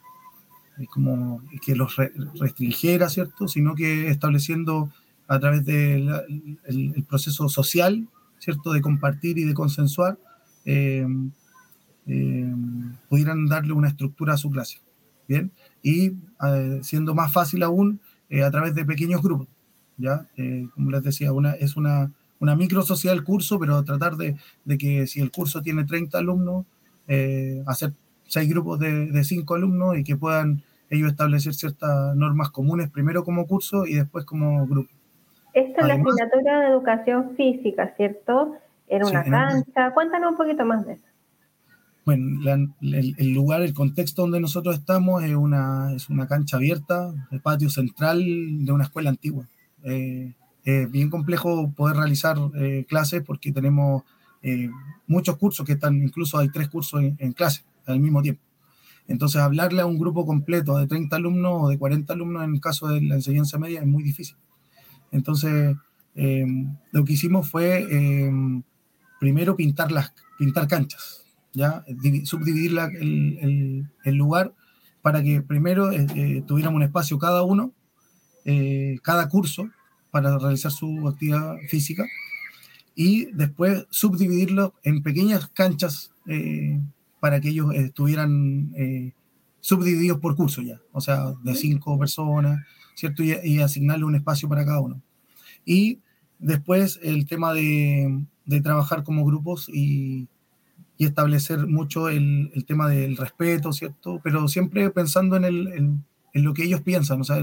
como 0.91 1.41
que 1.65 1.77
los 1.77 1.95
restringiera, 2.35 3.09
¿cierto? 3.09 3.47
Sino 3.47 3.77
que 3.77 4.09
estableciendo 4.09 4.91
a 5.29 5.39
través 5.39 5.65
del 5.65 7.05
proceso 7.09 7.49
social, 7.49 8.09
¿cierto? 8.39 8.73
De 8.73 8.81
compartir 8.81 9.39
y 9.39 9.45
de 9.45 9.55
consensuar, 9.55 10.19
eh, 10.65 11.07
eh, 12.07 12.55
pudieran 13.09 13.47
darle 13.47 13.73
una 13.73 13.89
estructura 13.89 14.35
a 14.35 14.37
su 14.37 14.51
clase. 14.51 14.81
Bien, 15.29 15.53
y 15.83 16.13
siendo 16.83 17.15
más 17.15 17.33
fácil 17.33 17.63
aún 17.63 18.01
a 18.45 18.51
través 18.51 18.75
de 18.75 18.85
pequeños 18.85 19.23
grupos. 19.23 19.49
¿ya? 19.97 20.27
como 20.75 20.91
les 20.91 21.03
decía, 21.03 21.33
una, 21.33 21.53
es 21.53 21.77
una, 21.77 22.13
una 22.41 22.57
micro 22.57 22.83
social 22.83 23.23
curso, 23.23 23.59
pero 23.59 23.85
tratar 23.85 24.17
de, 24.17 24.37
de, 24.65 24.79
que 24.79 25.07
si 25.07 25.21
el 25.21 25.31
curso 25.31 25.63
tiene 25.63 25.85
30 25.85 26.19
alumnos, 26.19 26.67
hacer 27.67 27.95
seis 28.27 28.49
grupos 28.49 28.81
de, 28.81 29.07
de 29.07 29.25
cinco 29.25 29.55
alumnos 29.55 29.97
y 29.97 30.05
que 30.05 30.17
puedan 30.17 30.63
ellos 30.93 31.11
establecer 31.11 31.55
ciertas 31.55 32.15
normas 32.17 32.51
comunes, 32.51 32.91
primero 32.91 33.25
como 33.25 33.47
curso 33.47 33.87
y 33.87 33.95
después 33.95 34.27
como 34.27 34.67
grupo. 34.67 34.91
Esta 35.55 35.81
es 35.83 35.87
la 35.87 35.95
asignatura 35.95 36.61
de 36.61 36.67
educación 36.69 37.37
física, 37.37 37.93
¿cierto? 37.97 38.57
Era 38.89 39.07
una 39.07 39.25
cancha. 39.25 39.93
Cuéntanos 39.93 40.33
un 40.33 40.37
poquito 40.37 40.65
más 40.65 40.87
de 40.87 40.95
eso. 40.95 41.05
Bueno, 42.05 42.41
el, 42.81 43.33
lugar, 43.33 43.63
el 43.63 43.75
contexto 43.75 44.23
donde 44.23 44.41
nosotros 44.41 44.77
estamos 44.77 45.23
es 45.23 45.35
una, 45.35 45.93
es 45.95 46.09
una 46.09 46.27
cancha 46.27 46.57
abierta, 46.57 47.13
el 47.31 47.41
patio 47.41 47.71
central 47.71 48.19
de 48.65 48.73
una 48.73 48.85
escuela 48.85 49.11
antigua. 49.11 49.47
Eh, 49.85 50.33
es 50.65 50.91
bien 50.91 51.11
complejo 51.11 51.71
poder 51.77 51.97
realizar 51.97 52.37
eh, 52.57 52.85
clases 52.89 53.23
porque 53.23 53.53
tenemos 53.53 54.03
eh, 54.43 54.69
muchos 55.07 55.37
cursos 55.37 55.65
que 55.65 55.75
están, 55.75 56.03
incluso 56.03 56.39
hay 56.39 56.49
tres 56.49 56.69
cursos 56.69 57.01
en, 57.01 57.17
en 57.21 57.33
clase 57.33 57.63
al 57.87 58.01
mismo 58.01 58.21
tiempo. 58.21 58.43
Entonces, 59.07 59.41
hablarle 59.41 59.83
a 59.83 59.87
un 59.87 59.99
grupo 59.99 60.27
completo 60.27 60.79
de 60.79 60.87
30 60.87 61.17
alumnos 61.17 61.53
o 61.63 61.69
de 61.69 61.79
40 61.79 62.13
alumnos 62.13 62.45
en 62.45 62.55
el 62.55 62.61
caso 62.61 62.89
de 62.89 63.01
la 63.01 63.15
enseñanza 63.15 63.59
media 63.59 63.81
es 63.81 63.87
muy 63.87 64.03
difícil. 64.03 64.37
Entonces, 65.13 65.77
eh, 66.15 66.47
lo 66.91 67.05
que 67.05 67.13
hicimos 67.13 67.49
fue 67.49 67.87
eh, 67.91 68.33
primero 69.21 69.57
pintar, 69.57 69.93
las, 69.93 70.13
pintar 70.39 70.67
canchas, 70.67 71.25
¿ya? 71.53 71.85
subdividir 72.25 72.77
el, 73.01 73.87
el, 74.05 74.15
lugar 74.15 74.55
para 75.01 75.23
que 75.23 75.43
primero 75.43 75.91
eh, 75.93 76.43
tuviéramos 76.47 76.77
un 76.77 76.83
espacio 76.83 77.19
cada 77.19 77.43
uno, 77.43 77.73
cada 79.03 79.29
curso, 79.29 79.69
para 80.11 80.37
realizar 80.39 80.73
su 80.73 81.09
actividad 81.09 81.57
física, 81.69 82.05
y 82.95 83.27
después 83.33 83.87
subdividirlo 83.91 84.75
en 84.83 85.03
pequeñas 85.03 85.49
canchas 85.49 86.13
para 87.21 87.41
que 87.41 87.51
ellos 87.51 87.73
estuvieran 87.75 88.73
subdivididos 89.61 90.19
por 90.19 90.35
curso 90.35 90.61
ya, 90.61 90.81
o 90.93 91.01
sea, 91.01 91.35
de 91.43 91.55
cinco 91.55 91.99
personas, 91.99 92.67
¿cierto? 92.95 93.23
Y, 93.23 93.61
asignarle 93.61 94.05
un 94.05 94.15
espacio 94.15 94.49
para 94.49 94.65
cada 94.65 94.81
uno. 94.81 95.01
Y 95.65 96.01
después 96.39 96.99
el 97.03 97.27
tema 97.27 97.53
de, 97.55 98.27
trabajar 98.63 99.03
como 99.05 99.25
grupos 99.25 99.69
y, 99.69 100.29
establecer 100.99 101.67
mucho 101.67 102.09
el, 102.09 102.65
tema 102.65 102.89
del 102.89 103.17
respeto, 103.17 103.73
¿cierto? 103.73 104.21
Pero 104.23 104.47
siempre 104.47 104.89
pensando 104.91 105.35
en, 105.37 105.45
el, 105.45 105.67
en, 106.33 106.45
lo 106.45 106.55
que 106.55 106.63
ellos 106.63 106.81
piensan, 106.83 107.21
o 107.21 107.25
sea, 107.25 107.43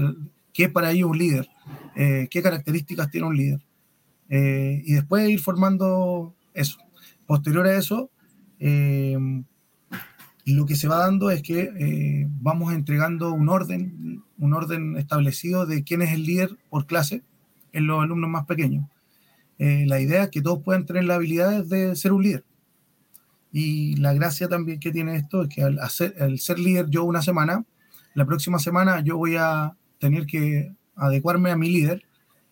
qué 0.54 0.64
es 0.64 0.70
para 0.70 0.92
ellos 0.92 1.10
un 1.10 1.18
líder, 1.18 1.46
eh, 1.94 2.26
qué 2.30 2.42
características 2.42 3.10
tiene 3.10 3.26
un 3.26 3.36
líder. 3.36 3.60
Eh, 4.30 4.82
y 4.86 4.94
después 4.94 5.28
ir 5.28 5.40
formando 5.40 6.34
eso. 6.54 6.78
Posterior 7.26 7.66
a 7.66 7.76
eso, 7.76 8.10
eh, 8.60 9.18
lo 10.46 10.64
que 10.64 10.76
se 10.76 10.88
va 10.88 10.96
dando 10.96 11.30
es 11.30 11.42
que 11.42 12.26
vamos 12.40 12.72
entregando 12.72 13.30
un 13.32 13.50
orden, 13.50 14.22
un 14.40 14.54
orden 14.54 14.96
establecido 14.96 15.66
de 15.66 15.84
quién 15.84 16.02
es 16.02 16.12
el 16.12 16.24
líder 16.24 16.58
por 16.68 16.86
clase 16.86 17.22
en 17.72 17.86
los 17.86 18.02
alumnos 18.02 18.30
más 18.30 18.46
pequeños. 18.46 18.86
Eh, 19.58 19.84
la 19.86 20.00
idea 20.00 20.24
es 20.24 20.30
que 20.30 20.40
todos 20.40 20.62
puedan 20.62 20.86
tener 20.86 21.04
la 21.04 21.16
habilidad 21.16 21.64
de 21.64 21.94
ser 21.94 22.12
un 22.12 22.22
líder. 22.22 22.44
Y 23.52 23.96
la 23.96 24.14
gracia 24.14 24.48
también 24.48 24.80
que 24.80 24.90
tiene 24.90 25.16
esto 25.16 25.42
es 25.42 25.48
que 25.48 25.62
al, 25.62 25.78
al 25.78 26.38
ser 26.38 26.58
líder 26.58 26.88
yo 26.88 27.04
una 27.04 27.20
semana, 27.20 27.64
la 28.14 28.24
próxima 28.24 28.58
semana 28.58 29.00
yo 29.00 29.18
voy 29.18 29.36
a 29.36 29.76
tener 29.98 30.26
que 30.26 30.72
adecuarme 30.96 31.50
a 31.50 31.56
mi 31.56 31.68
líder 31.68 32.02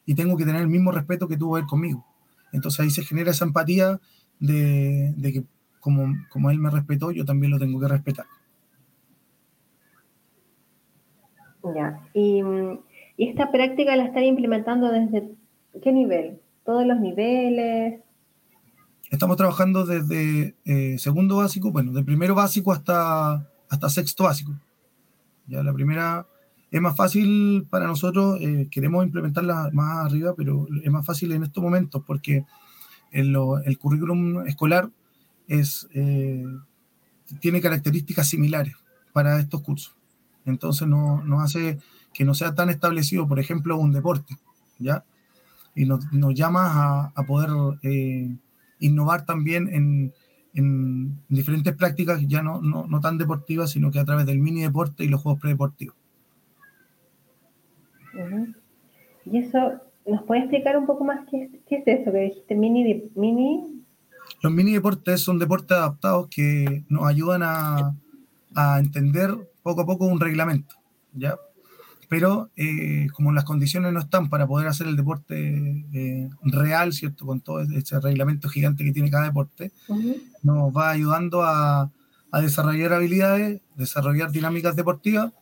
y 0.05 0.15
tengo 0.15 0.37
que 0.37 0.45
tener 0.45 0.61
el 0.61 0.69
mismo 0.69 0.93
respeto 0.93 1.27
que 1.27 1.37
tuvo 1.37 1.57
él 1.57 1.67
conmigo. 1.67 2.05
Entonces 2.53 2.81
ahí 2.81 2.91
se 2.91 3.05
genera 3.05 3.31
esa 3.31 3.45
empatía 3.45 4.01
de, 4.39 5.15
de 5.17 5.33
que 5.33 5.45
como, 5.81 6.15
como 6.29 6.51
él 6.51 6.59
me 6.59 6.71
respetó, 6.71 7.11
yo 7.11 7.25
también 7.25 7.51
lo 7.51 7.59
tengo 7.59 7.81
que 7.81 7.89
respetar. 7.89 8.27
Ya, 11.63 12.01
y, 12.15 12.43
esta 13.19 13.51
práctica 13.51 13.97
la 13.97 14.05
están 14.05 14.25
implementando 14.25 14.93
desde 14.93 15.31
qué 15.83 15.93
nivel? 15.93 16.41
¿Todos 16.65 16.87
los 16.87 17.01
niveles? 17.01 18.01
Estamos 19.11 19.37
trabajando 19.37 19.85
desde 19.85 20.55
eh, 20.65 20.99
segundo 20.99 21.39
básico, 21.39 21.73
bueno, 21.73 21.93
de 21.93 22.05
primero 22.05 22.35
básico 22.37 22.73
hasta, 22.73 23.49
hasta 23.69 23.89
sexto 23.89 24.25
básico. 24.25 24.53
Ya 25.49 25.63
la 25.63 25.73
primera 25.73 26.27
es 26.71 26.81
más 26.81 26.95
fácil 26.95 27.67
para 27.69 27.87
nosotros, 27.87 28.39
eh, 28.41 28.69
queremos 28.71 29.05
implementarla 29.05 29.71
más 29.73 30.07
arriba, 30.07 30.35
pero 30.37 30.67
es 30.85 30.91
más 30.91 31.05
fácil 31.05 31.33
en 31.33 31.43
estos 31.43 31.63
momentos 31.63 32.03
porque 32.07 32.45
el, 33.11 33.35
el 33.65 33.79
currículum 33.79 34.47
escolar 34.47 34.91
es, 35.49 35.89
eh, 35.95 36.45
tiene 37.41 37.61
características 37.61 38.29
similares 38.29 38.77
para 39.13 39.41
estos 39.41 39.63
cursos. 39.63 39.98
Entonces 40.49 40.89
no, 40.89 41.23
nos 41.25 41.43
hace 41.43 41.79
que 42.13 42.25
no 42.25 42.35
sea 42.35 42.55
tan 42.55 42.71
establecido, 42.71 43.29
por 43.29 43.39
ejemplo, 43.39 43.79
un 43.79 43.93
deporte, 43.93 44.37
¿ya? 44.79 45.05
Y 45.75 45.85
nos, 45.85 46.13
nos 46.13 46.35
llama 46.35 47.13
a, 47.15 47.23
poder 47.25 47.51
eh, 47.83 48.37
innovar 48.81 49.25
también 49.25 49.69
en, 49.73 50.13
en, 50.55 51.19
diferentes 51.29 51.77
prácticas 51.77 52.27
ya 52.27 52.43
no, 52.43 52.61
no, 52.61 52.87
no, 52.87 53.01
tan 53.01 53.19
deportivas, 53.19 53.71
sino 53.71 53.91
que 53.91 54.01
a 54.01 54.05
través 54.05 54.27
del 54.27 54.39
mini 54.39 54.63
deporte 54.63 55.05
y 55.05 55.09
los 55.09 55.23
juegos 55.23 55.41
predeportivos. 55.41 55.95
Y 59.25 59.39
eso, 59.39 59.75
¿nos 60.07 60.23
puede 60.25 60.41
explicar 60.41 60.77
un 60.77 60.87
poco 60.87 61.05
más 61.05 61.21
qué 61.31 61.45
es, 61.45 61.51
qué 61.69 61.77
es 61.77 62.01
eso 62.01 62.11
que 62.11 62.19
dijiste? 62.19 62.57
Mini, 62.57 63.11
mini 63.15 63.79
los 64.43 64.53
mini 64.53 64.73
deportes 64.73 65.21
son 65.21 65.39
deportes 65.39 65.77
adaptados 65.77 66.29
que 66.29 66.85
nos 66.89 67.07
ayudan 67.07 67.43
a, 67.43 67.95
a 68.55 68.79
entender 68.79 69.31
poco 69.69 69.83
a 69.83 69.87
poco 69.87 70.07
un 70.07 70.19
reglamento, 70.19 70.77
¿ya? 71.13 71.37
Pero 72.09 72.51
eh, 72.57 73.09
como 73.13 73.33
las 73.33 73.45
condiciones 73.45 73.93
no 73.93 74.01
están 74.01 74.31
para 74.31 74.47
poder 74.47 74.67
hacer 74.67 74.87
el 74.87 74.97
deporte 74.97 75.85
eh, 75.93 76.31
real, 76.43 76.95
¿cierto? 76.95 77.27
Con 77.27 77.43
todo 77.43 77.61
ese 77.61 78.01
reglamento 78.01 78.49
gigante 78.49 78.83
que 78.83 78.93
tiene 78.93 79.11
cada 79.11 79.27
deporte, 79.27 79.73
nos 80.43 80.75
va 80.75 80.89
ayudando 80.91 81.43
a, 81.43 81.91
a, 82.31 82.41
desarrollar 82.41 82.95
habilidades, 82.95 83.61
desarrollar 83.77 84.33
dinámicas 84.33 84.75
deportivas, 84.75 85.35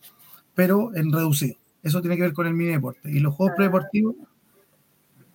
pero 0.55 0.93
en 0.97 1.13
reducido. 1.13 1.57
Eso 1.85 2.01
tiene 2.01 2.17
que 2.17 2.23
ver 2.23 2.33
con 2.33 2.49
el 2.49 2.55
mini 2.55 2.73
deporte. 2.73 3.13
Y 3.13 3.21
los 3.21 3.33
juegos 3.33 3.53
ah. 3.53 3.57
predeportivos 3.59 4.17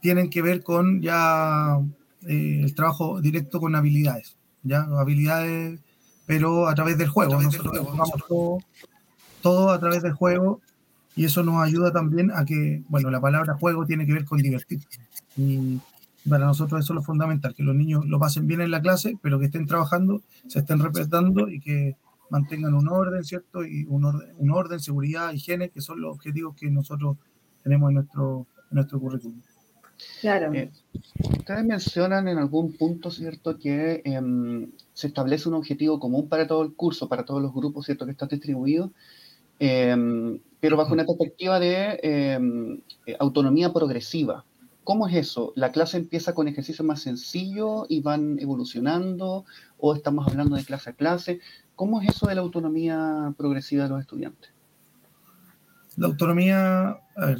tienen 0.01 0.29
que 0.29 0.41
ver 0.41 0.63
con 0.63 1.01
ya 1.01 1.79
eh, 2.27 2.59
el 2.61 2.75
trabajo 2.75 3.21
directo 3.21 3.61
con 3.61 3.73
habilidades, 3.73 4.35
¿ya? 4.63 4.81
Habilidades, 4.99 5.79
pero 6.31 6.69
a 6.69 6.75
través 6.75 6.97
del 6.97 7.09
juego. 7.09 7.41
Nosotros 7.41 8.63
todo, 9.41 9.69
a 9.69 9.79
través 9.81 10.01
del 10.01 10.13
juego 10.13 10.61
y 11.13 11.25
eso 11.25 11.43
nos 11.43 11.61
ayuda 11.61 11.91
también 11.91 12.31
a 12.31 12.45
que, 12.45 12.83
bueno, 12.87 13.11
la 13.11 13.19
palabra 13.19 13.57
juego 13.57 13.85
tiene 13.85 14.05
que 14.05 14.13
ver 14.13 14.23
con 14.23 14.41
divertirse. 14.41 14.87
Y 15.35 15.77
para 16.29 16.45
nosotros 16.45 16.79
eso 16.79 16.93
es 16.93 16.95
lo 16.95 17.03
fundamental, 17.03 17.53
que 17.53 17.63
los 17.63 17.75
niños 17.75 18.05
lo 18.05 18.17
pasen 18.17 18.47
bien 18.47 18.61
en 18.61 18.71
la 18.71 18.81
clase, 18.81 19.17
pero 19.21 19.39
que 19.39 19.47
estén 19.47 19.67
trabajando, 19.67 20.21
se 20.47 20.59
estén 20.59 20.79
respetando 20.79 21.49
y 21.49 21.59
que 21.59 21.97
mantengan 22.29 22.75
un 22.75 22.87
orden, 22.87 23.25
¿cierto? 23.25 23.65
Y 23.65 23.83
un 23.89 24.05
orden, 24.05 24.29
un 24.37 24.51
orden 24.51 24.79
seguridad, 24.79 25.33
higiene, 25.33 25.67
que 25.67 25.81
son 25.81 25.99
los 25.99 26.15
objetivos 26.15 26.55
que 26.55 26.71
nosotros 26.71 27.17
tenemos 27.61 27.89
en 27.89 27.95
nuestro, 27.95 28.47
en 28.69 28.75
nuestro 28.75 29.01
currículum. 29.01 29.41
Claro. 30.21 30.53
Eh, 30.53 30.71
ustedes 31.29 31.65
mencionan 31.65 32.29
en 32.29 32.37
algún 32.37 32.71
punto, 32.71 33.11
¿cierto?, 33.11 33.57
que 33.57 34.01
em, 34.05 34.71
se 35.01 35.07
establece 35.07 35.49
un 35.49 35.55
objetivo 35.55 35.99
común 35.99 36.29
para 36.29 36.45
todo 36.45 36.61
el 36.61 36.73
curso, 36.73 37.09
para 37.09 37.25
todos 37.25 37.41
los 37.41 37.51
grupos, 37.51 37.85
¿cierto?, 37.87 38.05
que 38.05 38.11
están 38.11 38.29
distribuidos, 38.29 38.91
em, 39.57 40.39
pero 40.59 40.77
bajo 40.77 40.93
una 40.93 41.05
perspectiva 41.05 41.59
de 41.59 41.99
em, 42.03 42.81
eh, 43.07 43.15
autonomía 43.19 43.73
progresiva. 43.73 44.45
¿Cómo 44.83 45.07
es 45.07 45.15
eso? 45.15 45.53
¿La 45.55 45.71
clase 45.71 45.97
empieza 45.97 46.33
con 46.35 46.47
ejercicios 46.47 46.85
más 46.85 47.01
sencillos 47.01 47.87
y 47.89 48.01
van 48.01 48.37
evolucionando? 48.39 49.45
¿O 49.79 49.95
estamos 49.95 50.27
hablando 50.27 50.55
de 50.55 50.65
clase 50.65 50.91
a 50.91 50.93
clase? 50.93 51.39
¿Cómo 51.75 51.99
es 52.01 52.09
eso 52.09 52.27
de 52.27 52.35
la 52.35 52.41
autonomía 52.41 53.33
progresiva 53.37 53.83
de 53.85 53.89
los 53.89 54.01
estudiantes? 54.01 54.51
La 55.97 56.07
autonomía, 56.07 56.89
a 57.15 57.25
ver, 57.25 57.39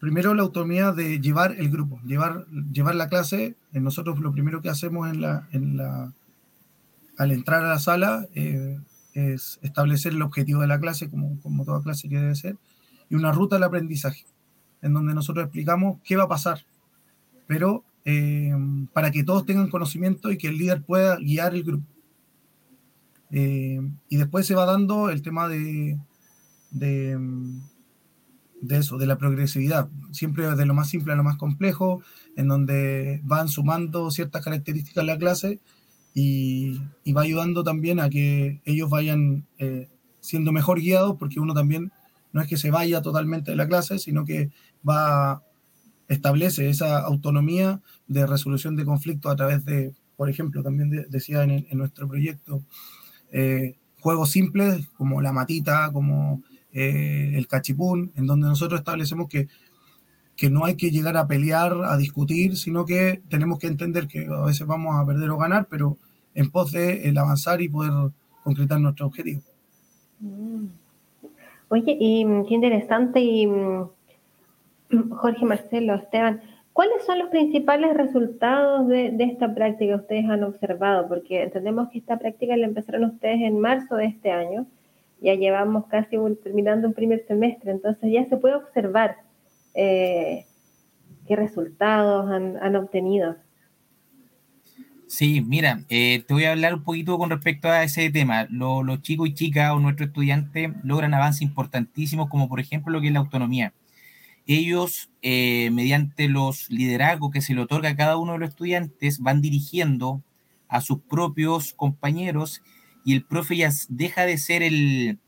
primero 0.00 0.34
la 0.34 0.42
autonomía 0.42 0.90
de 0.90 1.20
llevar 1.20 1.54
el 1.58 1.70
grupo, 1.70 2.00
llevar, 2.04 2.46
llevar 2.72 2.96
la 2.96 3.08
clase. 3.08 3.56
Nosotros 3.72 4.18
lo 4.18 4.32
primero 4.32 4.62
que 4.62 4.68
hacemos 4.68 5.08
en 5.08 5.20
la, 5.20 5.48
al 7.18 7.32
entrar 7.32 7.64
a 7.64 7.68
la 7.68 7.78
sala 7.80 8.26
eh, 8.34 8.78
es 9.12 9.58
establecer 9.62 10.12
el 10.12 10.22
objetivo 10.22 10.60
de 10.60 10.68
la 10.68 10.78
clase, 10.78 11.10
como, 11.10 11.38
como 11.40 11.64
toda 11.64 11.82
clase 11.82 12.08
que 12.08 12.16
debe 12.16 12.36
ser, 12.36 12.56
y 13.10 13.16
una 13.16 13.32
ruta 13.32 13.56
del 13.56 13.64
aprendizaje, 13.64 14.24
en 14.80 14.94
donde 14.94 15.14
nosotros 15.14 15.44
explicamos 15.44 15.98
qué 16.04 16.16
va 16.16 16.24
a 16.24 16.28
pasar, 16.28 16.64
pero 17.46 17.84
eh, 18.04 18.54
para 18.92 19.10
que 19.10 19.24
todos 19.24 19.44
tengan 19.44 19.68
conocimiento 19.68 20.30
y 20.30 20.38
que 20.38 20.48
el 20.48 20.58
líder 20.58 20.82
pueda 20.82 21.16
guiar 21.16 21.54
el 21.54 21.64
grupo. 21.64 21.86
Eh, 23.30 23.80
y 24.08 24.16
después 24.16 24.46
se 24.46 24.54
va 24.54 24.64
dando 24.64 25.10
el 25.10 25.20
tema 25.20 25.48
de, 25.48 25.98
de, 26.70 27.18
eso, 28.70 28.96
de 28.96 29.06
la 29.06 29.18
progresividad, 29.18 29.88
siempre 30.12 30.54
de 30.54 30.66
lo 30.66 30.74
más 30.74 30.88
simple 30.88 31.12
a 31.12 31.16
lo 31.16 31.24
más 31.24 31.36
complejo, 31.36 32.00
en 32.36 32.46
donde 32.46 33.20
van 33.24 33.48
sumando 33.48 34.10
ciertas 34.12 34.44
características 34.44 35.02
a 35.02 35.06
la 35.06 35.18
clase 35.18 35.58
y, 36.20 37.12
va 37.12 37.22
ayudando 37.22 37.62
también 37.62 38.00
a 38.00 38.10
que 38.10 38.60
ellos 38.64 38.90
vayan 38.90 39.46
eh, 39.58 39.88
siendo 40.20 40.52
mejor 40.52 40.80
guiados, 40.80 41.16
porque 41.18 41.40
uno 41.40 41.54
también 41.54 41.92
no 42.32 42.42
es 42.42 42.48
que 42.48 42.56
se 42.56 42.70
vaya 42.70 43.00
totalmente 43.02 43.52
de 43.52 43.56
la 43.56 43.68
clase, 43.68 43.98
sino 43.98 44.24
que 44.24 44.50
va 44.88 45.42
establece 46.08 46.70
esa 46.70 47.00
autonomía 47.00 47.80
de 48.06 48.26
resolución 48.26 48.76
de 48.76 48.84
conflictos 48.84 49.30
a 49.30 49.36
través 49.36 49.64
de, 49.64 49.92
por 50.16 50.28
ejemplo, 50.28 50.62
también 50.62 51.06
decía 51.08 51.44
en, 51.44 51.66
nuestro 51.72 52.08
proyecto, 52.08 52.62
eh, 53.30 53.76
juegos 54.00 54.30
simples 54.30 54.88
como 54.96 55.20
la 55.20 55.32
matita, 55.32 55.90
como 55.92 56.42
eh, 56.72 57.32
el 57.34 57.46
cachipún, 57.46 58.10
en 58.16 58.26
donde 58.26 58.48
nosotros 58.48 58.80
establecemos 58.80 59.28
que, 59.28 59.48
que 60.34 60.50
no 60.50 60.64
hay 60.64 60.76
que 60.76 60.90
llegar 60.90 61.16
a 61.16 61.26
pelear, 61.26 61.76
a 61.84 61.96
discutir, 61.96 62.56
sino 62.56 62.86
que 62.86 63.22
tenemos 63.28 63.58
que 63.58 63.66
entender 63.66 64.08
que 64.08 64.26
a 64.26 64.44
veces 64.44 64.66
vamos 64.66 64.96
a 64.96 65.06
perder 65.06 65.30
o 65.30 65.36
ganar, 65.36 65.68
pero 65.70 65.98
en 66.38 66.52
pos 66.52 66.70
de 66.70 67.08
el 67.08 67.18
avanzar 67.18 67.60
y 67.60 67.68
poder 67.68 68.12
concretar 68.44 68.80
nuestro 68.80 69.06
objetivo. 69.06 69.42
Mm. 70.20 70.66
Oye, 71.68 71.96
y 71.98 72.24
mm, 72.24 72.46
qué 72.46 72.54
interesante, 72.54 73.20
y 73.20 73.46
mm, 73.48 73.90
Jorge 75.10 75.44
Marcelo, 75.44 75.96
Esteban, 75.96 76.40
¿cuáles 76.72 77.04
son 77.04 77.18
los 77.18 77.28
principales 77.30 77.92
resultados 77.96 78.86
de, 78.86 79.16
esta 79.18 79.52
práctica 79.52 79.94
que 79.94 80.00
ustedes 80.00 80.30
han 80.30 80.44
observado? 80.44 81.08
Porque 81.08 81.42
entendemos 81.42 81.88
que 81.90 81.98
esta 81.98 82.20
práctica 82.20 82.56
la 82.56 82.66
empezaron 82.66 83.04
ustedes 83.04 83.40
en 83.42 83.58
marzo 83.58 83.96
de 83.96 84.06
este 84.06 84.30
año, 84.30 84.66
ya 85.20 85.34
llevamos 85.34 85.86
casi 85.86 86.16
terminando 86.44 86.86
un 86.86 86.94
primer 86.94 87.26
semestre, 87.26 87.72
entonces 87.72 88.12
ya 88.12 88.24
se 88.26 88.36
puede 88.36 88.54
observar 88.54 89.16
eh, 89.74 90.46
qué 91.26 91.34
resultados 91.34 92.30
han 92.30 92.76
obtenido. 92.76 93.34
Sí, 95.08 95.40
mira, 95.40 95.84
eh, 95.88 96.22
te 96.28 96.34
voy 96.34 96.44
a 96.44 96.52
hablar 96.52 96.74
un 96.74 96.84
poquito 96.84 97.16
con 97.18 97.30
respecto 97.30 97.68
a 97.68 97.82
ese 97.82 98.10
tema. 98.10 98.46
los 98.50 99.00
chicos 99.00 99.28
y 99.28 99.34
chicas 99.34 99.72
o 99.72 99.80
nuestros 99.80 100.08
estudiantes 100.08 100.70
logran 100.84 101.14
avances 101.14 101.42
importantísimos, 101.42 102.28
como 102.28 102.46
por 102.48 102.60
ejemplo 102.60 102.92
lo 102.92 103.00
que 103.00 103.06
es 103.08 103.12
la 103.14 103.20
autonomía. 103.20 103.72
Ellos, 104.46 105.10
eh, 105.22 105.70
mediante 105.72 106.28
los 106.28 106.70
liderazgos 106.70 107.30
que 107.32 107.40
se 107.40 107.54
le 107.54 107.62
otorga 107.62 107.90
a 107.90 107.96
cada 107.96 108.18
uno 108.18 108.34
de 108.34 108.38
los 108.40 108.50
estudiantes, 108.50 109.20
van 109.20 109.40
dirigiendo 109.40 110.22
a 110.68 110.82
sus 110.82 111.00
propios 111.00 111.72
compañeros 111.72 112.62
y 113.04 113.14
el 113.14 113.24
profe 113.24 113.56
ya 113.56 113.70
deja 113.88 114.26
de 114.26 114.38
ser 114.38 114.62
el, 114.62 115.18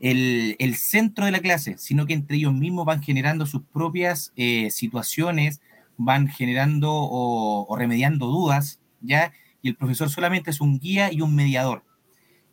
el, 0.00 0.74
centro 0.76 1.26
de 1.26 1.32
la 1.32 1.40
clase, 1.40 1.78
sino 1.78 2.06
que 2.06 2.14
entre 2.14 2.38
ellos 2.38 2.54
mismos 2.54 2.86
van 2.86 3.02
generando 3.02 3.46
sus 3.46 3.62
propias 3.62 4.32
eh, 4.36 4.70
situaciones, 4.70 5.60
van 5.96 6.28
generando 6.28 6.90
o 6.92 7.76
remediando 7.76 8.26
dudas 8.26 8.80
¿ya? 9.02 9.32
Y 9.60 9.68
el 9.68 9.76
profesor 9.76 10.10
solamente 10.10 10.50
es 10.50 10.60
un 10.60 10.78
guía 10.78 11.12
y 11.12 11.20
un 11.20 11.34
mediador. 11.34 11.84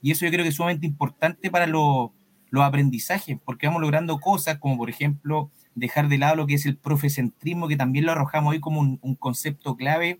Y 0.01 0.12
eso 0.12 0.25
yo 0.25 0.32
creo 0.32 0.44
que 0.44 0.50
es 0.50 0.56
sumamente 0.56 0.86
importante 0.86 1.50
para 1.50 1.68
los 1.68 2.12
aprendizajes, 2.53 3.38
porque 3.44 3.68
vamos 3.68 3.82
logrando 3.82 4.20
cosas 4.20 4.58
como, 4.60 4.77
por 4.77 4.89
ejemplo, 4.89 5.51
dejar 5.75 6.08
de 6.10 6.18
lado 6.18 6.36
lo 6.36 6.48
que 6.48 6.56
es 6.56 6.65
el 6.65 6.77
profecentrismo, 6.77 7.68
que 7.68 7.75
también 7.75 8.06
lo 8.06 8.12
arrojamos 8.12 8.51
hoy 8.51 8.60
como 8.60 8.82
un, 8.82 9.15
concepto 9.15 9.75
clave 9.75 10.20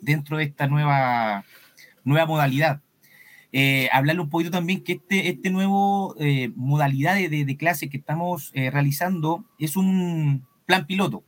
dentro 0.00 0.36
de 0.36 0.44
esta 0.44 0.66
nueva, 0.66 1.44
nueva 2.04 2.26
modalidad. 2.26 2.82
Eh, 3.50 3.88
hablarle 3.92 4.22
un 4.22 4.28
poquito 4.28 4.50
también 4.50 4.84
que 4.84 4.92
este, 4.92 5.28
este 5.30 5.48
nuevo 5.50 6.14
eh, 6.18 6.52
modalidad 6.54 7.14
de, 7.14 7.56
clase 7.56 7.88
que 7.88 7.96
estamos 7.96 8.50
eh, 8.54 8.70
realizando 8.70 9.44
es 9.58 9.76
un 9.76 10.46
plan 10.66 10.86
piloto. 10.86 11.24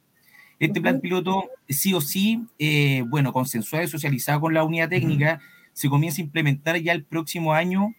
Este 0.61 0.81
plan 0.83 1.01
piloto, 1.01 1.49
sí 1.69 1.95
o 1.95 2.03
sí, 2.03 2.45
eh, 2.59 3.03
bueno, 3.09 3.33
consensuado 3.33 3.83
y 3.83 3.89
socializado 3.89 4.43
con 4.43 4.53
la 4.53 4.63
unidad 4.63 4.91
técnica, 4.91 5.41
se 5.73 5.89
comienza 5.89 6.21
a 6.21 6.25
implementar 6.25 6.77
ya 6.77 6.93
el 6.93 7.03
próximo 7.03 7.55
año 7.55 7.95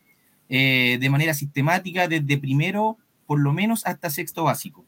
eh, 0.47 1.00
de 1.02 1.10
manera 1.10 1.34
sistemática, 1.34 2.08
desde 2.08 2.38
primero, 2.38 3.00
por 3.26 3.39
lo 3.39 3.52
menos, 3.52 3.84
hasta 3.88 4.12
sexto 4.12 4.43
básico. 4.43 4.86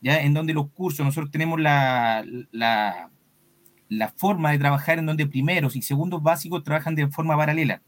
¿ya? 0.00 0.20
En 0.20 0.34
donde 0.34 0.52
los 0.52 0.68
cursos, 0.70 1.06
nosotros 1.06 1.30
tenemos 1.30 1.60
la, 1.60 2.24
la, 2.50 3.10
la 3.88 4.08
forma 4.08 4.50
de 4.50 4.58
trabajar 4.58 4.98
en 4.98 5.06
donde 5.06 5.26
primeros 5.26 5.76
y 5.76 5.82
segundos 5.82 6.24
básicos 6.24 6.64
trabajan 6.64 6.96
de 6.96 7.06
forma 7.06 7.36
paralela. 7.36 7.82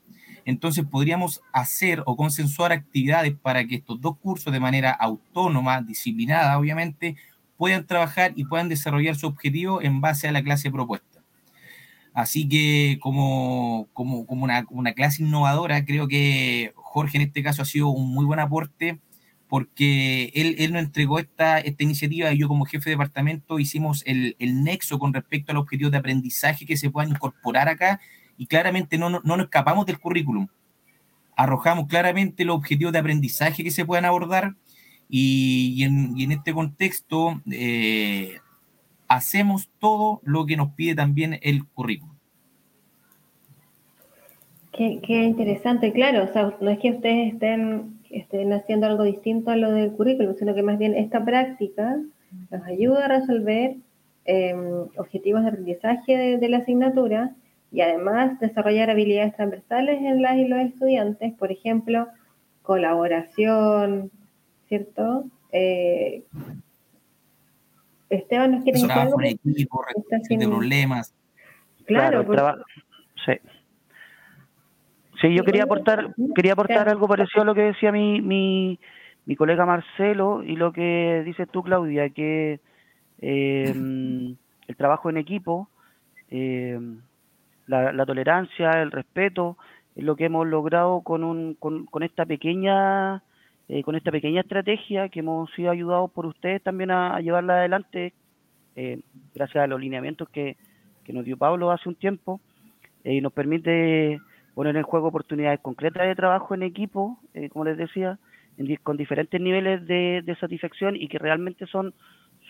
Entonces 0.45 0.85
podríamos 0.89 1.43
hacer 1.53 2.05
o 2.07 2.17
consensuar 2.17 2.71
actividades 2.71 3.35
para 3.35 3.67
que 3.67 3.75
estos 3.75 4.01
dos 4.01 4.17
cursos 4.19 4.53
de 4.53 4.61
manera 4.61 4.93
autónoma, 4.93 5.83
disciplinada, 5.83 6.57
obviamente, 6.57 7.17
puedan 7.59 7.87
trabajar 7.87 8.33
y 8.37 8.45
puedan 8.45 8.71
desarrollar 8.71 9.17
su 9.17 9.27
objetivo 9.27 9.83
en 9.83 10.01
base 10.01 10.29
a 10.29 10.33
la 10.33 10.43
clase 10.43 10.71
propuesta. 10.71 11.21
Así 12.15 12.49
que 12.49 12.99
como, 13.01 13.89
como, 13.93 14.27
como 14.27 14.45
una, 14.45 14.65
una, 14.71 14.93
clase 14.93 15.23
innovadora, 15.23 15.85
creo 15.85 16.09
que 16.09 16.73
Jorge 16.77 17.19
en 17.19 17.25
este 17.25 17.43
caso 17.43 17.63
ha 17.63 17.65
sido 17.65 17.89
un 17.89 18.13
muy 18.13 18.25
buen 18.25 18.41
aporte 18.41 18.99
porque 19.49 20.31
él, 20.35 20.57
él 20.59 20.73
nos 20.73 20.83
entregó 20.83 21.19
esta, 21.19 21.59
esta 21.59 21.83
iniciativa 21.83 22.33
y 22.33 22.39
yo 22.39 22.49
como 22.49 22.65
jefe 22.65 22.91
de 22.91 22.97
departamento 22.97 23.59
hicimos 23.59 24.03
el, 24.07 24.37
el 24.39 24.63
nexo 24.63 24.99
con 24.99 25.13
respecto 25.13 25.53
al 25.53 25.59
objetivo 25.59 25.91
de 25.91 25.99
aprendizaje 25.99 26.67
que 26.67 26.77
se 26.77 26.91
puedan 26.91 27.11
incorporar 27.11 27.69
acá 27.69 28.01
y 28.37 28.47
claramente 28.47 28.99
no, 28.99 29.11
no, 29.11 29.21
no 29.25 29.37
nos 29.37 29.47
escapamos 29.47 29.87
del 29.87 29.99
currículum. 29.99 30.49
Arrojamos 31.37 31.87
claramente 31.89 32.45
los 32.45 32.57
objetivos 32.57 32.93
de 32.93 32.99
aprendizaje 33.01 33.65
que 33.65 33.71
se 33.71 33.85
puedan 33.85 34.05
abordar 34.05 34.55
y, 35.09 35.83
en, 35.85 36.33
este 36.33 36.53
contexto 36.53 37.41
eh, 37.51 38.39
hacemos 39.09 39.71
todo 39.79 40.21
lo 40.23 40.47
que 40.47 40.57
nos 40.57 40.73
pide 40.75 40.95
también 40.95 41.39
el 41.43 41.67
currículum. 41.67 42.15
Qué, 44.73 45.25
interesante, 45.25 45.93
claro, 45.93 46.23
o 46.23 46.33
sea, 46.33 46.55
no 46.61 46.71
es 46.71 46.79
que 46.79 46.93
ustedes 46.93 47.33
estén, 47.33 47.99
estén 48.11 48.53
haciendo 48.53 48.87
algo 48.87 49.03
distinto 49.03 49.51
a 49.51 49.57
lo 49.57 49.73
del 49.73 49.91
currículum, 49.91 50.37
sino 50.39 50.55
que 50.55 50.63
más 50.63 50.79
bien 50.79 50.95
esta 50.95 51.25
práctica 51.25 51.99
nos 52.51 52.63
ayuda 52.65 53.07
a 53.07 53.09
resolver 53.09 53.75
em, 54.25 54.87
objetivos 54.97 55.43
de 55.43 55.49
aprendizaje 55.49 56.17
de, 56.17 56.39
de, 56.39 56.49
la 56.49 56.59
asignatura 56.59 57.35
y 57.73 57.81
además 57.81 58.39
desarrollar 58.39 58.89
habilidades 58.89 59.35
transversales 59.35 60.01
en 60.01 60.23
las 60.23 60.37
y 60.37 60.47
los 60.47 60.61
estudiantes, 60.61 61.33
por 61.33 61.51
ejemplo, 61.51 62.07
colaboración, 62.63 64.13
¿cierto? 64.69 65.25
Eh, 65.53 66.25
Esteban, 68.11 68.53
¿nos 68.53 68.63
quiere 68.63 68.79
decir 68.79 68.93
algo? 68.93 69.21
Equipo, 69.23 69.85
de 70.29 70.49
problemas. 70.49 71.15
Claro, 71.87 72.25
sí. 73.25 73.33
Sí, 75.21 75.35
yo 75.35 75.43
quería 75.45 75.65
aportar, 75.65 76.15
quería 76.35 76.53
aportar 76.53 76.89
algo 76.89 77.09
parecido 77.09 77.43
a 77.43 77.45
lo 77.45 77.55
que 77.55 77.63
decía 77.63 77.91
mi, 77.91 78.21
mi, 78.21 78.79
mi 79.27 79.37
colega 79.37 79.67
Marcelo 79.67 80.45
y 80.45 80.55
lo 80.55 80.73
que 80.73 81.23
dices 81.25 81.49
tú, 81.51 81.63
Claudia, 81.65 82.09
que 82.11 82.61
eh, 83.21 83.73
el 83.75 84.77
trabajo 84.77 85.11
en 85.11 85.17
equipo, 85.17 85.69
eh, 86.31 86.79
la, 87.67 87.93
la, 87.93 88.07
tolerancia, 88.07 88.81
el 88.81 88.93
respeto, 88.93 89.57
es 89.97 90.05
lo 90.05 90.15
que 90.15 90.27
hemos 90.27 90.47
logrado 90.47 91.01
con, 91.01 91.25
un, 91.25 91.55
con, 91.55 91.87
con 91.87 92.05
esta 92.05 92.25
pequeña 92.25 93.23
eh, 93.71 93.83
con 93.83 93.95
esta 93.97 94.11
pequeña 94.11 94.41
estrategia 94.41 95.11
que 95.11 95.21
hemos 95.21 95.51
sido 95.53 95.71
ayudados 95.71 96.11
por 96.11 96.25
ustedes 96.25 96.63
también 96.63 96.91
a, 96.91 97.21
llevarla 97.21 97.59
adelante, 97.59 98.15
eh, 98.77 99.01
gracias 99.35 99.63
a 99.63 99.67
los 99.67 99.79
lineamientos 99.79 100.29
que, 100.31 100.57
nos 101.09 101.25
dio 101.25 101.39
Pablo 101.39 101.71
hace 101.71 101.89
un 101.89 101.95
tiempo, 101.95 102.41
eh, 103.03 103.15
y 103.15 103.21
nos 103.23 103.33
permite 103.33 104.21
poner 104.55 104.77
en 104.77 104.83
juego 104.83 105.09
oportunidades 105.09 105.61
concretas 105.61 106.07
de 106.07 106.15
trabajo 106.15 106.55
en 106.55 106.63
equipo, 106.63 107.19
como 107.51 107.65
les 107.65 107.79
decía, 107.79 108.19
con 108.83 108.97
diferentes 108.99 109.41
niveles 109.41 109.87
de, 109.87 110.37
satisfacción 110.39 110.97
y 110.97 111.09
que 111.09 111.19
realmente 111.19 111.67
son, 111.67 111.95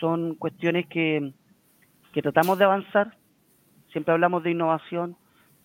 son 0.01 0.35
cuestiones 0.35 0.87
que, 0.87 1.33
que 2.13 2.23
tratamos 2.23 2.59
de 2.59 2.65
avanzar. 2.65 3.17
Siempre 3.93 4.13
hablamos 4.13 4.43
de 4.43 4.51
innovación, 4.51 5.17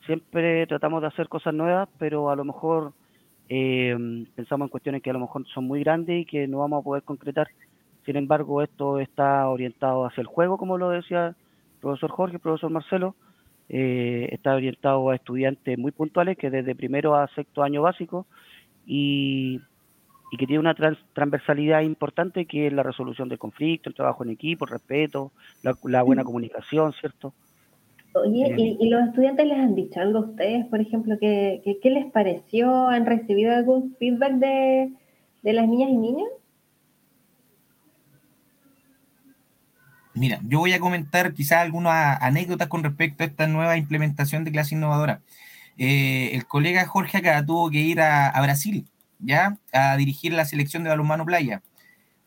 siempre 0.06 0.68
tratamos 0.68 1.02
de 1.02 1.08
hacer 1.08 1.30
cosas 1.30 1.54
nuevas, 1.54 1.90
pero 1.98 2.30
a 2.30 2.36
lo 2.36 2.44
mejor 2.44 2.94
eh, 3.50 4.26
pensamos 4.36 4.68
en 4.68 4.70
cuestiones 4.70 5.02
que 5.02 5.10
a 5.10 5.14
lo 5.14 5.20
mejor 5.20 5.46
son 5.48 5.66
muy 5.66 5.82
grandes 5.82 6.22
y 6.22 6.26
que 6.26 6.48
no 6.48 6.60
vamos 6.60 6.82
a 6.82 6.84
poder 6.84 7.04
concretar. 7.04 7.48
Sin 8.06 8.16
embargo, 8.16 8.62
esto 8.62 9.00
está 9.00 9.48
orientado 9.48 10.06
hacia 10.06 10.22
el 10.22 10.28
juego, 10.28 10.58
como 10.58 10.78
lo 10.78 10.90
decía 10.90 11.28
el 11.28 11.36
profesor 11.80 12.12
Jorge, 12.12 12.36
el 12.36 12.42
profesor 12.42 12.72
Marcelo. 12.72 13.16
Eh, 13.70 14.30
está 14.32 14.56
orientado 14.56 15.10
a 15.10 15.16
estudiantes 15.16 15.78
muy 15.80 15.92
puntuales 15.92 16.38
que 16.38 16.50
desde 16.50 16.76
primero 16.76 17.16
a 17.16 17.28
sexto 17.30 17.64
año 17.64 17.82
básico 17.82 18.28
y, 18.86 19.62
que 20.38 20.48
tiene 20.48 20.60
una 20.60 20.76
transversalidad 20.76 21.82
importante 21.82 22.46
que 22.46 22.68
es 22.68 22.74
la 22.74 22.82
resolución 22.82 23.30
del 23.30 23.38
conflicto, 23.38 23.90
el 23.90 23.96
trabajo 23.96 24.24
en 24.24 24.32
equipo, 24.32 24.66
el 24.66 24.72
respeto, 24.72 25.32
la, 25.62 26.02
buena 26.02 26.24
comunicación, 26.24 26.92
¿cierto? 26.94 27.34
Oye, 28.16 28.56
¿y, 28.58 28.90
los 28.90 29.08
estudiantes 29.08 29.48
les 29.48 29.58
han 29.58 29.74
dicho 29.74 30.00
algo 30.00 30.20
a 30.20 30.30
ustedes, 30.30 30.66
por 30.68 30.80
ejemplo, 30.80 31.18
qué, 31.20 31.80
les 31.84 32.12
pareció? 32.12 32.88
¿Han 32.88 33.06
recibido 33.06 33.56
algún 33.56 33.96
feedback 33.98 34.34
de, 34.34 34.94
de 35.42 35.54
las 35.54 35.68
niñas 35.68 35.90
y 35.90 35.98
niños? 35.98 36.30
Mira, 40.14 40.40
yo 40.44 40.60
voy 40.60 40.74
a 40.74 40.80
comentar 40.80 41.34
quizás 41.34 41.60
algunas 41.60 42.22
anécdotas 42.22 42.68
con 42.68 42.84
respecto 42.84 43.24
a 43.24 43.28
esta 43.28 43.48
nueva 43.48 43.78
implementación 43.78 44.44
de 44.44 44.52
clase 44.52 44.76
innovadora. 44.76 45.22
Eh, 45.78 46.36
el 46.36 46.46
colega 46.46 46.86
Jorge 46.86 47.18
acá 47.18 47.44
tuvo 47.44 47.72
que 47.72 47.80
ir 47.80 48.00
a, 48.00 48.40
Brasil, 48.44 48.86
¿ya? 49.20 49.58
A 49.72 49.98
dirigir 49.98 50.34
la 50.34 50.46
selección 50.46 50.84
de 50.84 50.90
balonmano 50.90 51.26
playa. 51.26 51.64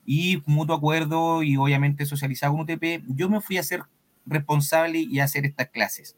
Y 0.05 0.43
mutuo 0.47 0.75
acuerdo 0.75 1.45
y 1.45 1.57
obviamente 1.57 2.07
socializado 2.07 2.53
con 2.53 2.63
UTP, 2.63 3.05
yo 3.09 3.29
me 3.29 3.41
fui 3.41 3.59
a 3.59 3.63
ser 3.63 3.83
responsable 4.27 4.99
y 4.99 5.21
hacer 5.21 5.47
estas 5.47 5.69
clases. 5.69 6.17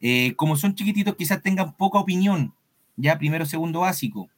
Eh, 0.00 0.34
como 0.36 0.56
son 0.56 0.74
chiquititos, 0.74 1.16
quizás 1.16 1.42
tengan 1.42 1.74
poca 1.76 1.98
opinión, 1.98 2.54
ya 2.96 3.18
primero, 3.18 3.46
segundo 3.46 3.80
básico, 3.80 4.28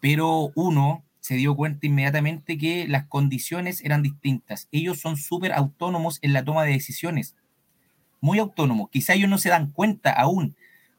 pero 0.00 0.52
uno 0.54 1.04
se 1.20 1.36
dio 1.36 1.56
cuenta 1.56 1.86
inmediatamente 1.86 2.58
que 2.58 2.86
las 2.86 3.06
condiciones 3.06 3.82
eran 3.82 4.02
distintas. 4.02 4.68
Ellos 4.72 5.00
son 5.00 5.16
súper 5.16 5.52
autónomos 5.52 6.18
en 6.22 6.32
la 6.32 6.44
toma 6.44 6.64
de 6.64 6.72
decisiones, 6.72 7.34
muy 8.20 8.38
autónomos. 8.38 8.90
Quizá 8.90 9.14
ellos 9.14 9.30
no 9.30 9.38
se 9.38 9.48
dan 9.48 9.70
cuenta 9.70 10.10
aún, 10.10 10.54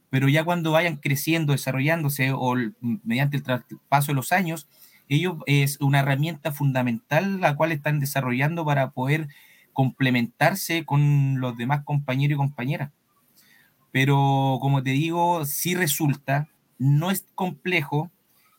pero 0.09 0.27
ya 0.27 0.43
cuando 0.43 0.71
vayan 0.71 0.97
creciendo, 0.97 1.53
desarrollándose 1.53 2.31
o 2.31 2.55
mediante 2.81 3.37
el 3.37 3.43
paso 3.87 4.07
de 4.07 4.15
los 4.15 4.31
años, 4.31 4.67
ellos 5.09 5.37
es 5.45 5.79
una 5.79 5.99
herramienta 5.99 6.51
fundamental 6.51 7.39
la 7.39 7.55
cual 7.55 7.71
están 7.71 7.99
desarrollando 7.99 8.65
para 8.65 8.91
poder 8.91 9.27
complementarse 9.75 10.85
con 10.85 11.39
los 11.39 11.55
demás 11.57 11.83
compañeros 11.83 12.35
y 12.35 12.37
compañeras. 12.37 12.91
Pero 13.91 14.57
como 14.61 14.81
te 14.81 14.91
digo, 14.91 15.45
sí 15.45 15.75
resulta, 15.75 16.47
no 16.79 17.11
es 17.11 17.27
complejo, 17.35 18.09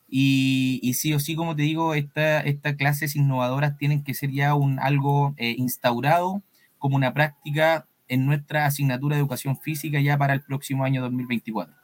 y, 0.09 0.93
sí 0.93 1.13
o 1.13 1.19
sí, 1.19 1.35
como 1.35 1.55
te 1.55 1.63
digo, 1.63 1.93
estas 1.93 2.45
clases 2.77 3.17
innovadoras 3.17 3.77
tienen 3.77 4.05
que 4.05 4.13
ser 4.13 4.31
ya 4.31 4.55
un, 4.55 4.79
algo 4.79 5.33
eh, 5.35 5.55
instaurado 5.57 6.41
como 6.77 6.95
una 6.95 7.13
práctica 7.13 7.87
en 8.07 8.25
nuestra 8.25 8.65
asignatura 8.65 9.15
de 9.15 9.21
educación 9.21 9.57
física 9.57 9.99
ya 9.99 10.17
para 10.17 10.33
el 10.33 10.41
próximo 10.43 10.85
año 10.85 11.01
2024. 11.01 11.75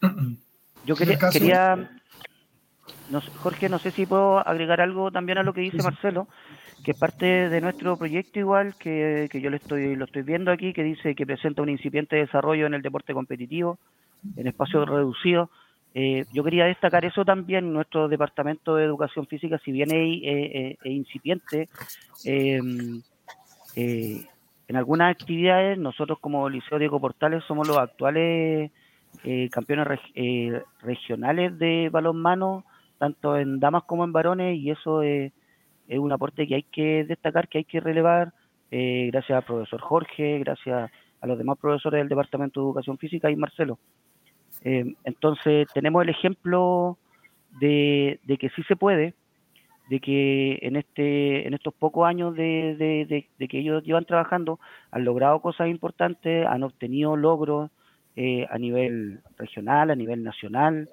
Yo 0.84 0.96
quería, 0.96 1.16
quería 1.30 1.90
Jorge, 3.42 3.68
no 3.68 3.78
sé 3.78 3.90
si 3.90 4.06
puedo 4.06 4.46
agregar 4.46 4.80
algo 4.80 5.12
también 5.12 5.38
a 5.38 5.42
lo 5.42 5.52
que 5.52 5.60
dice 5.60 5.82
Marcelo, 5.82 6.28
que 6.82 6.94
parte 6.94 7.48
de 7.48 7.60
nuestro 7.60 7.96
proyecto 7.96 8.38
igual, 8.38 8.74
que, 8.76 9.28
que 9.30 9.40
yo 9.40 9.50
lo 9.50 9.56
estoy, 9.56 9.94
lo 9.94 10.04
estoy 10.04 10.22
viendo 10.22 10.50
aquí, 10.50 10.72
que 10.72 10.82
dice 10.82 11.14
que 11.14 11.26
presenta 11.26 11.62
un 11.62 11.68
incipiente 11.68 12.16
desarrollo 12.16 12.66
en 12.66 12.74
el 12.74 12.82
deporte 12.82 13.14
competitivo, 13.14 13.78
en 14.36 14.48
espacios 14.48 14.88
reducidos. 14.88 15.48
Eh, 15.94 16.24
yo 16.32 16.42
quería 16.42 16.64
destacar 16.64 17.04
eso 17.04 17.24
también, 17.24 17.72
nuestro 17.72 18.08
departamento 18.08 18.76
de 18.76 18.84
educación 18.84 19.26
física, 19.26 19.60
si 19.64 19.72
bien 19.72 19.90
es, 19.92 20.78
incipiente, 20.84 21.68
em, 22.24 23.02
eh, 23.76 24.24
en 24.68 24.76
algunas 24.76 25.10
actividades 25.10 25.78
nosotros 25.78 26.18
como 26.18 26.48
Liceo 26.48 26.78
Diego 26.78 26.98
Portales 26.98 27.44
somos 27.44 27.68
los 27.68 27.76
actuales 27.76 28.70
eh, 29.24 29.48
campeones 29.50 29.86
regionales 30.80 31.58
de 31.58 31.90
balonmano, 31.92 32.64
tanto 32.98 33.36
en 33.36 33.60
damas 33.60 33.82
como 33.84 34.04
en 34.04 34.12
varones, 34.12 34.56
y 34.58 34.70
eso 34.70 35.02
es, 35.02 35.32
un 35.98 36.12
aporte 36.12 36.46
que 36.46 36.56
hay 36.56 36.62
que 36.62 37.04
destacar, 37.04 37.48
que 37.48 37.58
hay 37.58 37.64
que 37.64 37.80
relevar, 37.80 38.32
gracias 38.70 39.36
al 39.36 39.44
profesor 39.44 39.80
Jorge, 39.80 40.38
gracias 40.38 40.90
a 41.22 41.26
los 41.26 41.38
demás 41.38 41.58
profesores 41.58 42.00
del 42.00 42.08
Departamento 42.08 42.60
de 42.60 42.66
Educación 42.66 42.98
Física 42.98 43.30
y 43.30 43.36
Marcelo. 43.36 43.78
Eh, 44.64 44.94
entonces 45.04 45.66
tenemos 45.72 46.02
el 46.02 46.10
ejemplo 46.10 46.98
de, 47.60 48.20
que 48.38 48.50
sí 48.50 48.62
se 48.64 48.76
puede, 48.76 49.14
de 49.88 50.00
que 50.00 50.58
en 50.62 50.76
este 50.76 51.46
en 51.46 51.54
estos 51.54 51.74
pocos 51.74 52.06
años 52.06 52.34
de, 52.34 53.26
que 53.38 53.58
ellos 53.58 53.82
llevan 53.82 54.04
trabajando 54.04 54.58
han 54.90 55.04
logrado 55.04 55.40
cosas 55.40 55.68
importantes, 55.68 56.46
han 56.46 56.62
obtenido 56.62 57.16
logros 57.16 57.70
eh, 58.16 58.46
a 58.50 58.58
nivel 58.58 59.20
regional, 59.36 59.90
a 59.90 59.96
nivel 59.96 60.22
nacional, 60.22 60.88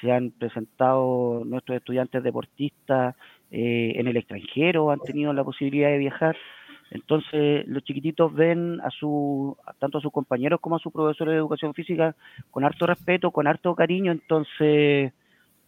se 0.00 0.10
han 0.10 0.30
presentado 0.32 1.42
nuestros 1.44 1.76
estudiantes 1.76 2.22
deportistas 2.22 3.14
eh, 3.54 3.92
en 3.96 4.08
el 4.08 4.16
extranjero, 4.16 4.90
han 4.90 5.00
tenido 5.00 5.30
la 5.34 5.44
posibilidad 5.44 5.90
de 5.90 5.98
viajar. 5.98 6.34
Entonces, 6.90 7.68
los 7.68 7.84
chiquititos 7.84 8.32
ven 8.34 8.80
a 8.80 8.88
su, 8.88 9.56
tanto 9.78 9.98
a 9.98 10.00
sus 10.00 10.10
compañeros 10.10 10.58
como 10.58 10.76
a 10.76 10.78
sus 10.78 10.90
profesores 10.90 11.32
de 11.32 11.38
educación 11.38 11.74
física 11.74 12.16
con 12.50 12.64
harto 12.64 12.86
respeto, 12.86 13.30
con 13.30 13.46
harto 13.46 13.74
cariño. 13.74 14.10
Entonces, 14.10 15.12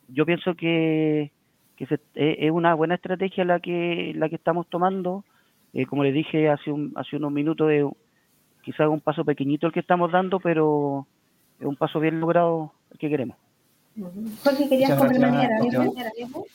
yo 0.09 0.25
pienso 0.25 0.55
que, 0.55 1.31
es 1.77 2.51
una 2.51 2.73
buena 2.73 2.95
estrategia 2.95 3.45
la 3.45 3.61
que, 3.61 4.13
la 4.17 4.31
que 4.31 4.37
estamos 4.37 4.67
tomando. 4.69 5.23
Eh, 5.75 5.85
como 5.85 6.05
les 6.05 6.15
dije 6.15 6.49
hace, 6.49 6.71
un, 6.71 6.93
hace 6.97 7.17
unos 7.17 7.33
minutos, 7.33 7.71
es 7.71 7.85
quizás 8.63 8.89
un 8.89 9.01
paso 9.01 9.27
pequeñito 9.27 9.67
el 9.67 9.75
que 9.75 9.81
estamos 9.81 10.11
dando, 10.11 10.41
pero 10.41 11.07
es 11.61 11.67
un 11.67 11.77
paso 11.77 12.01
bien 12.01 12.19
logrado 12.19 12.73
el 12.93 12.99
que 12.99 13.11
queremos. 13.11 13.37
Jorge, 14.43 14.69
¿querías 14.71 14.99
algo? 14.99 16.47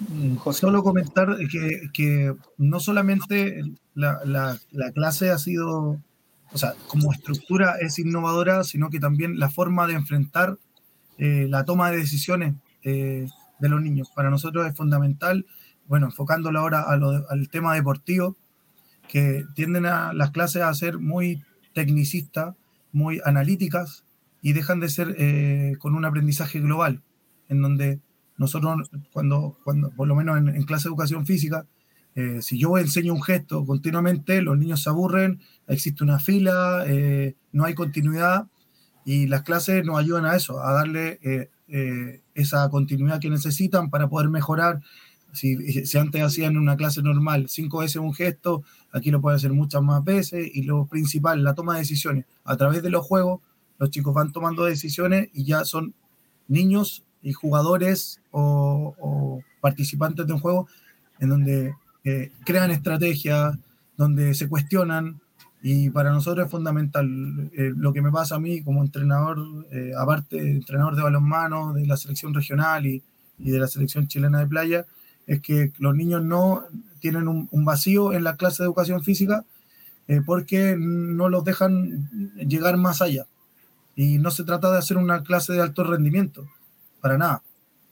Mm, 0.00 0.36
solo 0.52 0.82
comentar 0.82 1.36
que, 1.48 2.34
no 2.58 2.80
solamente 2.80 3.62
la, 3.94 4.58
clase 4.94 5.30
ha 5.30 5.38
sido, 5.38 6.00
o 6.52 6.58
sea, 6.58 6.74
como 6.88 7.12
estructura 7.12 7.76
es 7.80 7.98
innovadora, 7.98 8.64
sino 8.64 8.90
que 8.90 9.00
también 9.00 9.38
la 9.38 9.50
forma 9.50 9.86
de 9.86 9.94
enfrentar 9.94 10.58
eh, 11.18 11.46
la 11.48 11.64
toma 11.64 11.90
de 11.90 11.98
decisiones 11.98 12.54
eh, 12.82 13.28
de 13.60 13.68
los 13.68 13.80
niños. 13.80 14.10
Para 14.14 14.30
nosotros 14.30 14.66
es 14.66 14.76
fundamental, 14.76 15.46
bueno, 15.86 16.06
enfocándolo 16.06 16.58
ahora 16.58 16.82
al 16.82 17.48
tema 17.50 17.74
deportivo, 17.74 18.36
que 19.08 19.44
tienden 19.54 19.86
a 19.86 20.12
las 20.12 20.30
clases 20.30 20.62
a 20.62 20.74
ser 20.74 20.98
muy 20.98 21.42
tecnicistas, 21.72 22.54
muy 22.92 23.20
analíticas 23.24 24.04
y 24.42 24.52
dejan 24.52 24.80
de 24.80 24.88
ser 24.88 25.14
eh, 25.18 25.76
con 25.78 25.94
un 25.94 26.04
aprendizaje 26.04 26.60
global, 26.60 27.02
en 27.48 27.62
donde 27.62 28.00
nosotros, 28.36 28.90
cuando, 29.12 29.56
cuando 29.64 29.90
por 29.90 30.08
lo 30.08 30.14
menos 30.14 30.38
en, 30.38 30.62
clase 30.64 30.84
de 30.84 30.90
educación 30.90 31.26
física, 31.26 31.66
eh, 32.14 32.42
si 32.42 32.58
yo 32.58 32.78
enseño 32.78 33.12
un 33.12 33.22
gesto 33.22 33.64
continuamente, 33.64 34.42
los 34.42 34.58
niños 34.58 34.82
se 34.82 34.90
aburren, 34.90 35.40
existe 35.66 36.04
una 36.04 36.18
fila, 36.18 36.84
eh, 36.86 37.34
no 37.52 37.64
hay 37.64 37.74
continuidad 37.74 38.46
y 39.04 39.26
las 39.26 39.42
clases 39.42 39.84
nos 39.84 39.98
ayudan 39.98 40.24
a 40.24 40.36
eso, 40.36 40.60
a 40.62 40.72
darle 40.72 41.18
eh, 41.68 42.20
esa 42.34 42.68
continuidad 42.70 43.20
que 43.20 43.30
necesitan 43.30 43.90
para 43.90 44.08
poder 44.08 44.28
mejorar. 44.28 44.80
Si, 45.32 45.84
si, 45.84 45.98
antes 45.98 46.22
hacían 46.22 46.56
una 46.56 46.76
clase 46.76 47.02
normal 47.02 47.48
cinco 47.48 47.78
veces 47.78 47.96
un 47.96 48.14
gesto, 48.14 48.62
aquí 48.92 49.10
lo 49.10 49.20
pueden 49.20 49.36
hacer 49.36 49.52
muchas 49.52 49.82
más 49.82 50.04
veces 50.04 50.48
y 50.54 50.62
lo 50.62 50.86
principal, 50.86 51.42
la 51.42 51.54
toma 51.54 51.74
de 51.74 51.80
decisiones. 51.80 52.24
A 52.44 52.56
través 52.56 52.84
de 52.84 52.90
los 52.90 53.04
juegos, 53.04 53.40
los 53.78 53.90
chicos 53.90 54.14
van 54.14 54.32
tomando 54.32 54.64
decisiones 54.64 55.30
y 55.32 55.44
ya 55.44 55.64
son 55.64 55.94
niños 56.46 57.04
y 57.24 57.32
jugadores 57.32 58.20
o, 58.30 59.40
participantes 59.60 60.26
de 60.26 60.32
un 60.34 60.40
juego 60.40 60.68
en 61.18 61.30
donde 61.30 61.74
eh, 62.04 62.30
crean 62.44 62.70
estrategias, 62.70 63.56
donde 63.96 64.34
se 64.34 64.46
cuestionan 64.46 65.20
y 65.62 65.88
para 65.88 66.12
nosotros 66.12 66.44
es 66.44 66.50
fundamental. 66.50 67.50
Eh, 67.54 67.72
lo 67.74 67.94
que 67.94 68.02
me 68.02 68.12
pasa 68.12 68.34
a 68.34 68.38
mí 68.38 68.62
como 68.62 68.82
entrenador, 68.82 69.38
eh, 69.72 69.92
aparte 69.98 70.36
de 70.36 70.50
entrenador 70.50 70.96
de 70.96 71.02
balonmano, 71.02 71.72
de 71.72 71.86
la 71.86 71.96
selección 71.96 72.34
regional 72.34 72.84
y, 72.84 73.02
y, 73.38 73.50
de 73.50 73.58
la 73.58 73.66
selección 73.66 74.06
chilena 74.06 74.40
de 74.40 74.46
playa, 74.46 74.86
es 75.26 75.40
que 75.40 75.72
los 75.78 75.96
niños 75.96 76.22
no 76.22 76.64
tienen 77.00 77.26
un, 77.26 77.48
un 77.50 77.64
vacío 77.64 78.12
en 78.12 78.24
la 78.24 78.36
clase 78.36 78.62
de 78.62 78.66
educación 78.66 79.02
física 79.02 79.44
porque 80.26 80.76
no 80.78 81.30
los 81.30 81.44
dejan 81.44 82.10
llegar 82.36 82.76
más 82.76 83.00
allá. 83.00 83.24
Y 83.96 84.18
no 84.18 84.30
se 84.30 84.44
trata 84.44 84.70
de 84.70 84.76
hacer 84.76 84.98
una 84.98 85.22
clase 85.22 85.54
de 85.54 85.62
alto 85.62 85.82
rendimiento, 85.82 86.46
para 87.04 87.18
nada. 87.18 87.42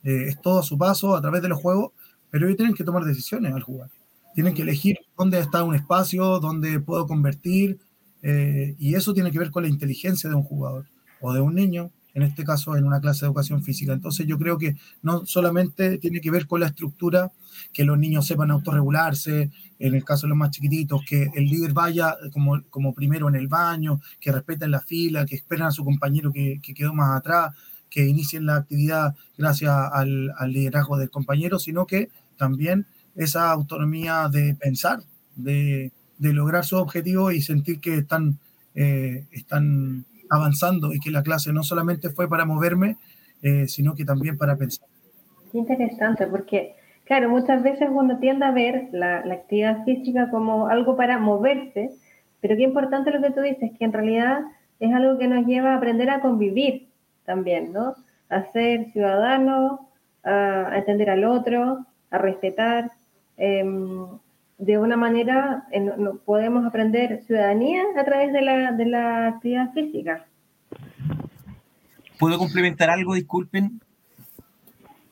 Eh, 0.03 0.25
es 0.29 0.41
todo 0.41 0.59
a 0.59 0.63
su 0.63 0.75
paso, 0.75 1.15
a 1.15 1.21
través 1.21 1.43
de 1.43 1.47
los 1.47 1.61
juegos, 1.61 1.91
pero 2.31 2.47
ellos 2.47 2.57
tienen 2.57 2.73
que 2.73 2.83
tomar 2.83 3.05
decisiones 3.05 3.53
al 3.53 3.61
jugar. 3.61 3.91
Tienen 4.33 4.55
que 4.55 4.63
elegir 4.63 4.97
dónde 5.15 5.37
está 5.37 5.63
un 5.63 5.75
espacio, 5.75 6.39
dónde 6.39 6.79
puedo 6.79 7.05
convertir, 7.05 7.77
eh, 8.23 8.73
y 8.79 8.95
eso 8.95 9.13
tiene 9.13 9.29
que 9.29 9.37
ver 9.37 9.51
con 9.51 9.61
la 9.61 9.69
inteligencia 9.69 10.31
de 10.31 10.35
un 10.35 10.41
jugador 10.41 10.87
o 11.21 11.31
de 11.31 11.41
un 11.41 11.53
niño, 11.53 11.91
en 12.15 12.23
este 12.23 12.43
caso 12.43 12.75
en 12.75 12.85
una 12.85 12.99
clase 12.99 13.21
de 13.21 13.27
educación 13.27 13.61
física. 13.61 13.93
Entonces 13.93 14.25
yo 14.25 14.39
creo 14.39 14.57
que 14.57 14.77
no 15.03 15.27
solamente 15.27 15.99
tiene 15.99 16.19
que 16.19 16.31
ver 16.31 16.47
con 16.47 16.61
la 16.61 16.67
estructura, 16.67 17.31
que 17.71 17.83
los 17.83 17.99
niños 17.99 18.25
sepan 18.25 18.49
autorregularse, 18.49 19.51
en 19.77 19.93
el 19.93 20.03
caso 20.03 20.25
de 20.25 20.29
los 20.29 20.37
más 20.39 20.49
chiquititos, 20.49 21.03
que 21.07 21.29
el 21.35 21.45
líder 21.45 21.73
vaya 21.73 22.17
como, 22.31 22.63
como 22.71 22.95
primero 22.95 23.29
en 23.29 23.35
el 23.35 23.47
baño, 23.47 24.01
que 24.19 24.31
respeten 24.31 24.71
la 24.71 24.81
fila, 24.81 25.27
que 25.27 25.35
esperen 25.35 25.67
a 25.67 25.71
su 25.71 25.85
compañero 25.85 26.31
que, 26.31 26.59
que 26.63 26.73
quedó 26.73 26.95
más 26.95 27.15
atrás, 27.15 27.53
que 27.93 28.07
inicien 28.07 28.47
la 28.47 28.55
actividad 28.55 29.13
gracias 29.37 29.71
al, 29.71 30.33
liderazgo 30.47 30.97
del 30.97 31.11
compañero, 31.11 31.59
sino 31.59 31.85
que 31.85 32.09
también 32.37 32.87
esa 33.15 33.51
autonomía 33.51 34.27
de 34.31 34.55
pensar, 34.55 35.01
de, 35.35 35.91
de 36.17 36.33
lograr 36.33 36.65
sus 36.65 36.79
objetivos 36.79 37.35
y 37.35 37.41
sentir 37.41 37.79
que 37.79 37.97
están, 37.97 38.39
eh, 38.73 39.25
están 39.31 40.05
avanzando 40.31 40.91
y 40.91 40.99
que 40.99 41.11
la 41.11 41.21
clase 41.21 41.53
no 41.53 41.61
solamente 41.61 42.09
fue 42.09 42.27
para 42.27 42.45
moverme, 42.45 42.97
eh, 43.43 43.67
sino 43.67 43.93
que 43.93 44.05
también 44.05 44.39
para 44.39 44.55
pensar. 44.55 44.87
Qué 45.51 45.59
interesante, 45.59 46.25
porque 46.25 46.73
claro, 47.05 47.29
muchas 47.29 47.61
veces 47.61 47.89
uno 47.91 48.17
tiende 48.17 48.45
a 48.45 48.51
ver 48.51 48.89
la, 48.91 49.23
la 49.23 49.35
actividad 49.35 49.85
física 49.85 50.31
como 50.31 50.67
algo 50.67 50.97
para 50.97 51.19
moverse, 51.19 51.91
pero 52.41 52.55
qué 52.55 52.63
importante 52.63 53.11
lo 53.11 53.21
que 53.21 53.29
tú 53.29 53.41
dices, 53.41 53.69
que 53.77 53.85
en 53.85 53.93
realidad 53.93 54.39
es 54.79 54.91
algo 54.91 55.19
que 55.19 55.27
nos 55.27 55.45
lleva 55.45 55.73
a 55.73 55.77
aprender 55.77 56.09
a 56.09 56.21
convivir 56.21 56.92
también, 57.25 57.73
¿no? 57.73 57.95
A 58.29 58.51
ser 58.51 58.91
ciudadanos, 58.91 59.79
a, 60.23 60.77
entender 60.77 61.09
al 61.09 61.23
otro, 61.25 61.85
a 62.09 62.17
respetar. 62.17 62.91
Em, 63.37 64.07
de 64.57 64.77
una 64.77 64.95
manera 64.95 65.65
podemos 66.25 66.65
aprender 66.65 67.23
ciudadanía 67.25 67.83
a 67.97 68.03
través 68.05 68.31
de 68.31 68.41
la, 68.41 68.71
de 68.71 68.85
la 68.85 69.27
actividad 69.27 69.73
física. 69.73 70.25
¿Puedo 72.19 72.37
complementar 72.37 72.89
algo? 72.89 73.15
Disculpen. 73.15 73.81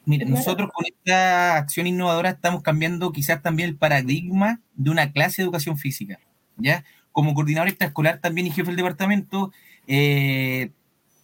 Miren, 0.06 0.32
nosotros 0.32 0.70
con 0.74 0.86
esta 0.86 1.58
acción 1.58 1.86
innovadora 1.86 2.30
estamos 2.30 2.64
cambiando 2.64 3.12
quizás 3.12 3.42
también 3.42 3.70
el 3.70 3.76
paradigma 3.76 4.60
de 4.76 4.90
una 4.90 5.12
clase 5.12 5.42
de 5.42 5.46
educación 5.46 5.78
física. 5.78 6.20
¿ya? 6.58 6.84
Como 7.12 7.34
coordinador 7.34 7.68
extraescolar 7.68 8.20
también 8.20 8.48
y 8.48 8.52
jefe 8.52 8.68
del 8.68 8.78
departamento, 8.78 9.52
eh, 9.88 10.72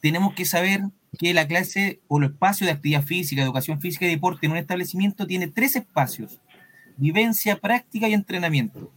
tenemos 0.02 0.34
que 0.34 0.46
saber 0.46 0.82
que 1.18 1.34
la 1.34 1.48
clase 1.48 2.02
o 2.08 2.20
el 2.20 2.26
espacio 2.26 2.66
de 2.66 2.74
actividad 2.74 3.04
física, 3.04 3.42
educación 3.42 3.82
física 3.82 4.06
y 4.06 4.10
deporte 4.10 4.46
en 4.46 4.52
un 4.52 4.58
establecimiento 4.58 5.26
tiene 5.26 5.48
tres 5.48 5.76
espacios, 5.76 6.40
vivencia, 6.98 7.58
práctica 7.58 8.08
y 8.08 8.14
entrenamiento. 8.14 8.92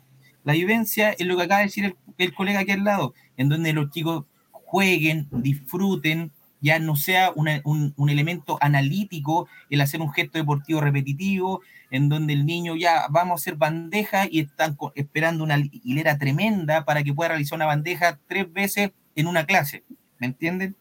La 0.44 0.54
vivencia 0.54 1.10
es 1.10 1.26
lo 1.26 1.36
que 1.36 1.44
acaba 1.44 1.60
de 1.60 1.66
decir 1.66 1.96
el, 2.18 2.34
colega 2.34 2.60
aquí 2.60 2.72
al 2.72 2.84
lado, 2.84 3.14
en 3.36 3.48
donde 3.48 3.72
los 3.72 3.90
chicos 3.90 4.24
jueguen, 4.50 5.28
disfruten, 5.30 6.32
ya 6.60 6.78
no 6.78 6.96
sea 6.96 7.32
un, 7.34 7.48
un, 7.96 8.10
elemento 8.10 8.58
analítico 8.60 9.48
el 9.70 9.80
hacer 9.80 10.00
un 10.02 10.12
gesto 10.12 10.38
deportivo 10.38 10.80
repetitivo, 10.80 11.62
en 11.90 12.10
donde 12.10 12.34
el 12.34 12.44
niño 12.44 12.76
ya 12.76 13.06
vamos 13.10 13.32
a 13.32 13.40
hacer 13.40 13.56
bandeja 13.56 14.26
y 14.30 14.40
están 14.40 14.76
esperando 14.94 15.42
una 15.44 15.56
hilera 15.56 16.18
tremenda 16.18 16.84
para 16.84 17.02
que 17.02 17.14
pueda 17.14 17.30
realizar 17.30 17.56
una 17.56 17.66
bandeja 17.66 18.18
tres 18.26 18.52
veces 18.52 18.90
en 19.16 19.26
una 19.26 19.46
clase. 19.46 19.84
¿Me 20.18 20.26
entienden? 20.26 20.76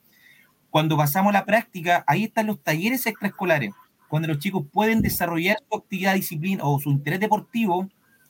Cuando 0.70 0.98
pasamos 0.98 1.32
a 1.32 1.40
la 1.40 1.46
práctica, 1.46 2.04
ahí 2.06 2.26
están 2.26 2.48
los 2.48 2.62
talleres 2.62 3.06
extraescolares, 3.08 3.74
cuando 4.08 4.28
los 4.28 4.40
chicos 4.40 4.66
pueden 4.72 5.02
desarrollar 5.02 5.58
su 5.70 5.78
actividad 5.78 6.16
disciplina 6.16 6.64
o 6.64 6.80
su 6.80 6.90
interés 6.90 7.20
deportivo 7.20 7.88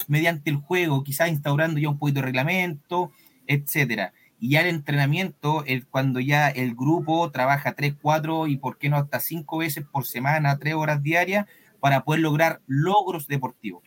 mediante 0.08 0.50
el 0.50 0.58
juego, 0.58 1.04
quizás 1.04 1.30
instaurando 1.30 1.80
ya 1.80 1.90
un 1.90 1.98
poquito 1.98 2.20
de 2.20 2.26
reglamento, 2.28 3.12
etcétera. 3.48 4.14
Y 4.40 4.52
ya 4.52 4.62
el 4.62 4.68
entrenamiento, 4.68 5.66
cuando 5.90 6.22
ya 6.22 6.48
el 6.50 6.76
grupo 6.76 7.30
trabaja 7.32 7.74
tres, 7.74 7.94
cuatro 8.02 8.48
y 8.48 8.56
por 8.58 8.78
qué 8.78 8.90
no 8.90 8.96
hasta 8.96 9.20
cinco 9.20 9.58
veces 9.58 9.86
por 9.92 10.06
semana, 10.06 10.58
tres 10.58 10.76
horas 10.76 11.04
diarias, 11.04 11.46
para 11.82 12.04
poder 12.04 12.22
lograr 12.22 12.62
logros 12.68 13.28
deportivos. 13.28 13.84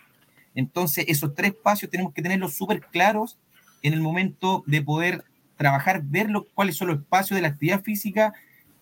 Entonces, 0.55 1.07
esos 1.09 1.35
tres 1.35 1.53
espacios 1.53 1.91
tenemos 1.91 2.13
que 2.13 2.21
tenerlos 2.21 2.55
súper 2.55 2.81
claros 2.83 3.39
en 3.83 3.95
el 3.95 4.03
momento 4.03 4.63
de 4.67 4.83
poder 4.83 5.25
trabajar, 5.63 6.03
ver 6.03 6.29
cuáles 6.55 6.77
son 6.77 6.89
los 6.89 6.99
espacios 6.99 7.37
de 7.37 7.43
la 7.43 7.49
actividad 7.49 7.85
física 7.85 8.33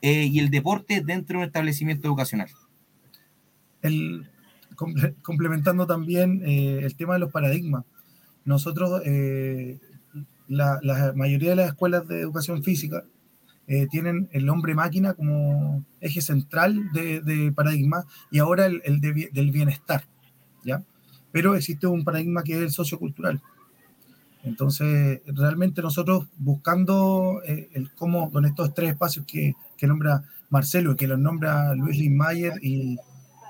eh, 0.00 0.24
y 0.24 0.38
el 0.38 0.48
deporte 0.48 1.02
dentro 1.04 1.34
de 1.34 1.42
un 1.42 1.46
establecimiento 1.48 2.08
educacional. 2.08 2.48
complementando 5.22 5.86
también 5.86 6.42
eh, 6.46 6.80
el 6.82 6.96
tema 6.96 7.14
de 7.14 7.20
los 7.20 7.30
paradigmas. 7.30 7.84
Nosotros, 8.46 9.02
eh, 9.04 9.78
la, 10.48 10.80
mayoría 11.14 11.50
de 11.50 11.56
las 11.56 11.68
escuelas 11.68 12.08
de 12.08 12.20
educación 12.20 12.64
física 12.64 13.04
tienen 13.92 14.28
el 14.32 14.48
hombre 14.48 14.74
máquina 14.74 15.14
como 15.14 15.84
eje 16.00 16.20
central 16.20 16.90
de, 16.92 17.52
paradigma 17.54 18.04
y 18.32 18.40
ahora 18.40 18.66
el, 18.66 19.00
del 19.00 19.50
bienestar, 19.52 20.02
¿ya? 20.64 20.82
Pero 21.30 21.54
existe 21.54 21.86
un 21.86 22.02
paradigma 22.02 22.42
que 22.42 22.54
es 22.54 22.62
el 22.62 22.70
sociocultural 22.72 23.40
entonces, 24.42 25.20
realmente 25.26 25.82
nosotros 25.82 26.28
buscando 26.38 27.42
eh, 27.44 27.68
el 27.72 27.92
cómo 27.94 28.30
con 28.30 28.46
estos 28.46 28.72
tres 28.72 28.90
espacios 28.90 29.26
que, 29.26 29.54
que, 29.76 29.86
nombra 29.86 30.24
Marcelo 30.48 30.92
y 30.92 30.96
que 30.96 31.06
los 31.06 31.18
nombra 31.18 31.74
Luis 31.74 31.98
Linmayer 31.98 32.54
y, 32.62 32.96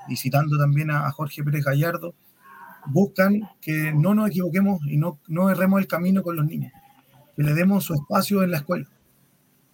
y 0.07 0.15
citando 0.17 0.57
también 0.57 0.91
a, 0.91 1.09
Jorge 1.11 1.43
Pérez 1.43 1.63
Gallardo, 1.63 2.13
buscan 2.87 3.49
que 3.61 3.93
no 3.93 4.13
nos 4.13 4.29
equivoquemos 4.29 4.81
y 4.85 4.97
no, 4.97 5.19
no 5.27 5.49
erremos 5.49 5.79
el 5.79 5.87
camino 5.87 6.23
con 6.23 6.35
los 6.35 6.45
niños, 6.45 6.73
que 7.35 7.43
le 7.43 7.53
demos 7.53 7.85
su 7.85 7.93
espacio 7.93 8.43
en 8.43 8.51
la 8.51 8.57
escuela. 8.57 8.89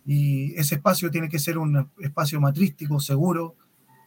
Y 0.06 0.54
ese 0.56 0.76
espacio 0.76 1.12
tiene 1.12 1.30
que 1.30 1.40
ser 1.40 1.58
un 1.58 1.90
espacio 2.00 2.40
matrístico, 2.40 3.00
seguro, 3.00 3.56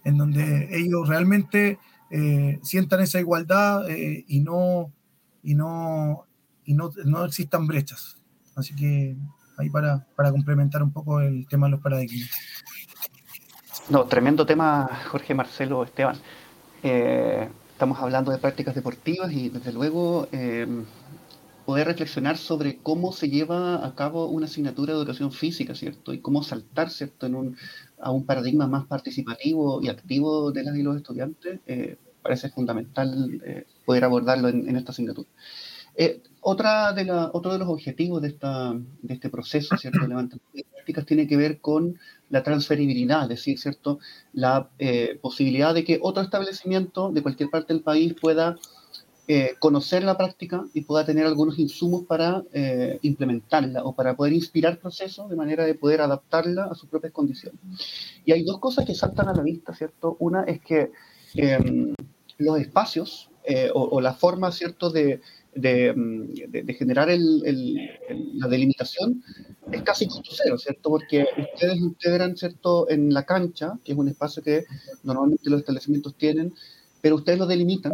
en 0.05 0.17
donde 0.17 0.69
ellos 0.71 1.09
realmente 1.09 1.79
eh, 2.11 2.59
sientan 2.63 3.01
esa 3.01 3.21
igualdad 3.21 3.91
eh, 3.91 4.25
y 4.27 4.41
no, 4.41 4.93
y 5.43 5.55
no 5.55 6.27
y 6.71 6.75
no, 6.75 6.91
no 7.05 7.25
existan 7.25 7.67
brechas. 7.67 8.17
Así 8.55 8.77
que 8.77 9.17
ahí 9.59 9.69
para, 9.71 10.07
para 10.15 10.31
complementar 10.31 10.85
un 10.85 10.93
poco 10.93 11.21
el 11.21 11.49
tema 11.49 11.67
de 11.67 11.73
los 11.73 11.81
paradigmas. 11.81 12.31
No, 13.89 14.05
tremendo 14.05 14.47
tema, 14.47 14.89
Jorge 15.11 15.35
Marcelo 15.35 15.83
Esteban. 15.83 16.17
Eh, 16.85 17.49
estamos 17.73 17.99
hablando 17.99 18.31
de 18.31 18.39
prácticas 18.39 18.77
deportivas 18.77 19.33
y 19.33 19.49
desde 19.49 19.73
luego 19.73 20.29
eh, 20.31 20.85
poder 21.67 21.89
reflexionar 21.89 22.37
sobre 22.37 22.77
cómo 22.77 23.13
se 23.13 23.29
lleva 23.29 23.85
a 23.85 23.97
cabo 23.97 24.27
una 24.29 24.47
asignatura 24.47 24.93
de 24.93 25.01
educación 25.01 25.33
física, 25.33 25.75
¿cierto? 25.75 26.13
Y 26.13 26.21
cómo 26.21 26.45
saltar, 26.45 26.89
¿cierto?, 26.91 27.27
en 27.27 27.35
un, 27.35 27.57
a 28.01 28.13
un 28.13 28.25
paradigma 28.25 28.69
más 28.69 28.87
participativo 28.87 29.83
y 29.83 29.89
activo 29.89 30.53
de 30.53 30.63
las 30.63 30.77
y 30.77 30.85
los 30.85 30.97
estudiantes, 30.97 31.59
eh, 31.67 31.97
parece 32.23 32.49
fundamental 32.51 33.43
poder 33.85 34.05
abordarlo 34.05 34.49
en, 34.49 34.69
en 34.69 34.77
esta 34.77 34.93
asignatura. 34.93 35.29
Eh, 35.97 36.23
otra 36.41 36.93
de 36.93 37.05
la, 37.05 37.31
otro 37.33 37.53
de 37.53 37.59
los 37.59 37.69
objetivos 37.69 38.23
de, 38.23 38.29
esta, 38.29 38.73
de 38.73 39.15
este 39.15 39.29
proceso 39.29 39.77
¿cierto? 39.77 40.01
de 40.03 40.09
levantamiento 40.09 40.49
de 40.55 40.65
prácticas 40.65 41.07
tiene 41.07 41.27
que 41.27 41.37
ver 41.37 41.61
con 41.61 41.99
la 42.31 42.43
transferibilidad, 42.43 43.25
es 43.25 43.29
decir, 43.29 43.59
¿cierto? 43.59 43.99
la 44.33 44.69
eh, 44.79 45.19
posibilidad 45.21 45.75
de 45.75 45.85
que 45.85 45.99
otro 46.01 46.23
establecimiento 46.23 47.11
de 47.11 47.23
cualquier 47.23 47.51
parte 47.51 47.73
del 47.73 47.83
país 47.83 48.15
pueda 48.19 48.57
eh, 49.27 49.55
conocer 49.59 50.03
la 50.03 50.17
práctica 50.17 50.65
y 50.75 50.83
pueda 50.83 51.05
tener 51.05 51.27
algunos 51.27 51.59
insumos 51.59 52.05
para 52.05 52.43
implementarla 53.03 53.85
o 53.85 53.95
para 53.95 54.17
poder 54.17 54.33
inspirar 54.33 54.79
procesos 54.79 55.29
de 55.29 55.37
manera 55.37 55.65
de 55.65 55.75
poder 55.75 56.01
adaptarla 56.01 56.65
a 56.65 56.75
sus 56.75 56.89
propias 56.89 57.13
condiciones. 57.13 57.61
Y 58.25 58.33
hay 58.33 58.43
dos 58.43 58.59
cosas 58.59 58.85
que 58.85 58.95
saltan 58.95 59.29
a 59.29 59.35
la 59.35 59.43
vista, 59.43 59.73
¿cierto? 59.75 60.17
Una 60.19 60.43
es 60.45 60.61
que 60.61 60.91
em, 61.35 61.95
los 62.39 62.59
espacios 62.59 63.29
o, 63.75 63.83
o, 63.83 64.01
la 64.01 64.15
forma, 64.15 64.53
¿cierto?, 64.53 64.91
de, 64.91 65.21
Mm, 65.61 66.33
de, 66.49 66.75
generar 66.75 67.09
la 67.09 68.49
delimitación 68.49 69.23
es 69.71 69.83
casi 69.83 70.07
costo 70.07 70.31
cero, 70.33 70.57
¿cierto? 70.59 70.91
Porque 70.91 71.27
ustedes 71.37 71.77
integran, 71.77 72.37
¿cierto?, 72.37 72.89
en 72.89 73.13
la 73.13 73.25
cancha, 73.25 73.79
que 73.85 73.93
es 73.93 73.99
un 73.99 74.09
espacio 74.09 74.43
que 74.43 74.65
normalmente 75.03 75.51
los 75.51 75.61
establecimientos 75.61 76.15
tienen, 76.17 76.53
pero 77.01 77.17
ustedes 77.17 77.39
lo 77.39 77.47
delimitan, 77.47 77.93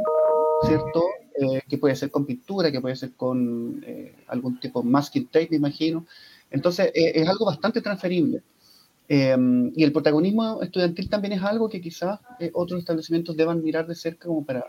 ¿cierto? 0.66 1.04
Eh, 1.38 1.62
que 1.68 1.78
puede 1.78 1.96
ser 1.96 2.10
con 2.10 2.24
pintura, 2.24 2.70
que 2.70 2.80
puede 2.80 2.96
ser 2.96 3.12
con 3.12 3.82
eh, 3.86 4.14
algún 4.28 4.58
tipo 4.58 4.82
de 4.82 4.88
masking 4.88 5.26
tape, 5.26 5.48
me 5.50 5.56
imagino. 5.56 6.06
Entonces, 6.50 6.86
eh, 6.94 7.12
es 7.14 7.28
algo 7.28 7.44
bastante 7.44 7.82
transferible. 7.82 8.42
Em, 9.08 9.72
y 9.76 9.84
el 9.84 9.92
protagonismo 9.92 10.62
estudiantil 10.62 11.08
también 11.08 11.34
es 11.34 11.42
algo 11.42 11.68
que 11.68 11.80
quizás 11.80 12.18
otros 12.54 12.80
establecimientos 12.80 13.36
deban 13.36 13.62
mirar 13.62 13.86
de 13.86 13.94
cerca 13.94 14.26
como 14.26 14.44
para 14.44 14.64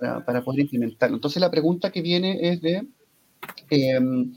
para, 0.00 0.42
poder 0.42 0.60
implementarlo. 0.60 1.16
Entonces 1.16 1.40
la 1.40 1.50
pregunta 1.50 1.90
que 1.90 2.02
viene 2.02 2.38
es 2.40 2.60
de 2.60 2.86
em, 3.70 4.34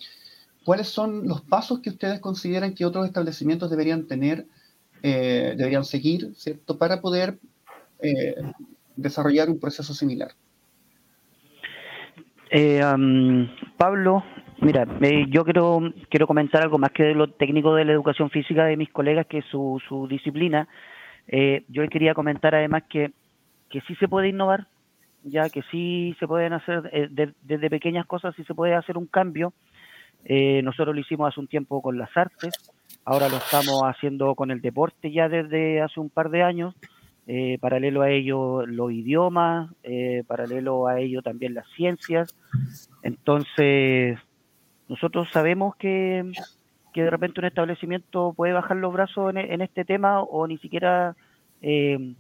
cuáles 0.64 0.88
son 0.88 1.28
los 1.28 1.42
pasos 1.42 1.80
que 1.80 1.90
ustedes 1.90 2.20
consideran 2.20 2.74
que 2.74 2.86
otros 2.86 3.06
establecimientos 3.06 3.70
deberían 3.70 4.08
tener, 4.08 4.46
eh, 5.02 5.54
deberían 5.58 5.86
seguir, 5.86 6.34
¿cierto? 6.36 6.78
Para 6.78 7.02
poder 7.02 7.40
eh, 8.02 8.36
desarrollar 8.96 9.50
un 9.50 9.60
proceso 9.60 9.94
similar. 9.94 10.32
Eh, 12.52 12.82
Pablo, 13.78 14.24
mira, 14.62 14.86
yo 15.30 15.44
quiero, 15.44 15.82
quiero 16.10 16.28
comentar 16.28 16.62
algo 16.62 16.78
más 16.78 16.92
que 16.92 17.04
de 17.04 17.16
lo 17.16 17.32
técnico 17.32 17.74
de 17.74 17.86
la 17.86 17.94
educación 17.94 18.30
física 18.30 18.66
de 18.66 18.78
mis 18.78 18.92
colegas, 18.92 19.26
que 19.28 19.40
es 19.40 19.46
su, 19.46 19.82
su 19.88 20.08
disciplina. 20.08 20.68
yo 21.70 21.88
quería 21.90 22.14
comentar 22.14 22.54
además 22.54 22.84
que, 22.90 23.12
que 23.70 23.82
sí 23.82 23.96
se 23.96 24.08
puede 24.08 24.28
innovar, 24.28 24.68
ya 25.24 25.50
que 25.50 25.62
sí 25.72 26.16
se 26.20 26.28
pueden 26.28 26.54
hacer, 26.54 26.90
eh, 26.94 27.34
desde 27.42 27.70
pequeñas 27.70 28.06
cosas 28.06 28.36
sí 28.36 28.44
se 28.44 28.54
puede 28.54 28.76
hacer 28.76 28.98
un 28.98 29.08
cambio. 29.08 29.54
Eh, 30.26 30.62
nosotros 30.64 30.96
lo 30.96 31.02
hicimos 31.02 31.28
hace 31.28 31.40
un 31.40 31.48
tiempo 31.48 31.82
con 31.82 31.98
las 31.98 32.16
artes, 32.16 32.54
ahora 33.04 33.28
lo 33.28 33.38
estamos 33.38 33.82
haciendo 33.84 34.36
con 34.36 34.52
el 34.52 34.62
deporte 34.62 35.12
ya 35.12 35.28
desde 35.28 35.82
hace 35.82 36.00
un 36.00 36.10
par 36.10 36.30
de 36.30 36.44
años, 36.44 36.76
eh, 37.26 37.58
paralelo 37.62 38.02
a 38.02 38.10
ello 38.10 38.66
los 38.66 38.92
idiomas, 38.92 39.72
eh, 39.84 40.24
paralelo 40.28 40.88
a 40.88 41.00
ello 41.00 41.22
también 41.22 41.54
las 41.54 41.68
ciencias. 41.76 42.36
Entonces, 43.02 44.20
nosotros 44.90 45.30
sabemos 45.32 45.76
que, 45.78 46.32
de 46.94 47.10
repente 47.10 47.40
un 47.40 47.46
establecimiento 47.46 48.34
puede 48.36 48.54
bajar 48.54 48.78
los 48.78 48.94
brazos 48.94 49.34
en, 49.36 49.62
este 49.62 49.86
tema 49.86 50.22
o 50.22 50.48
ni 50.48 50.58
siquiera 50.58 51.16
eh, 51.62 52.14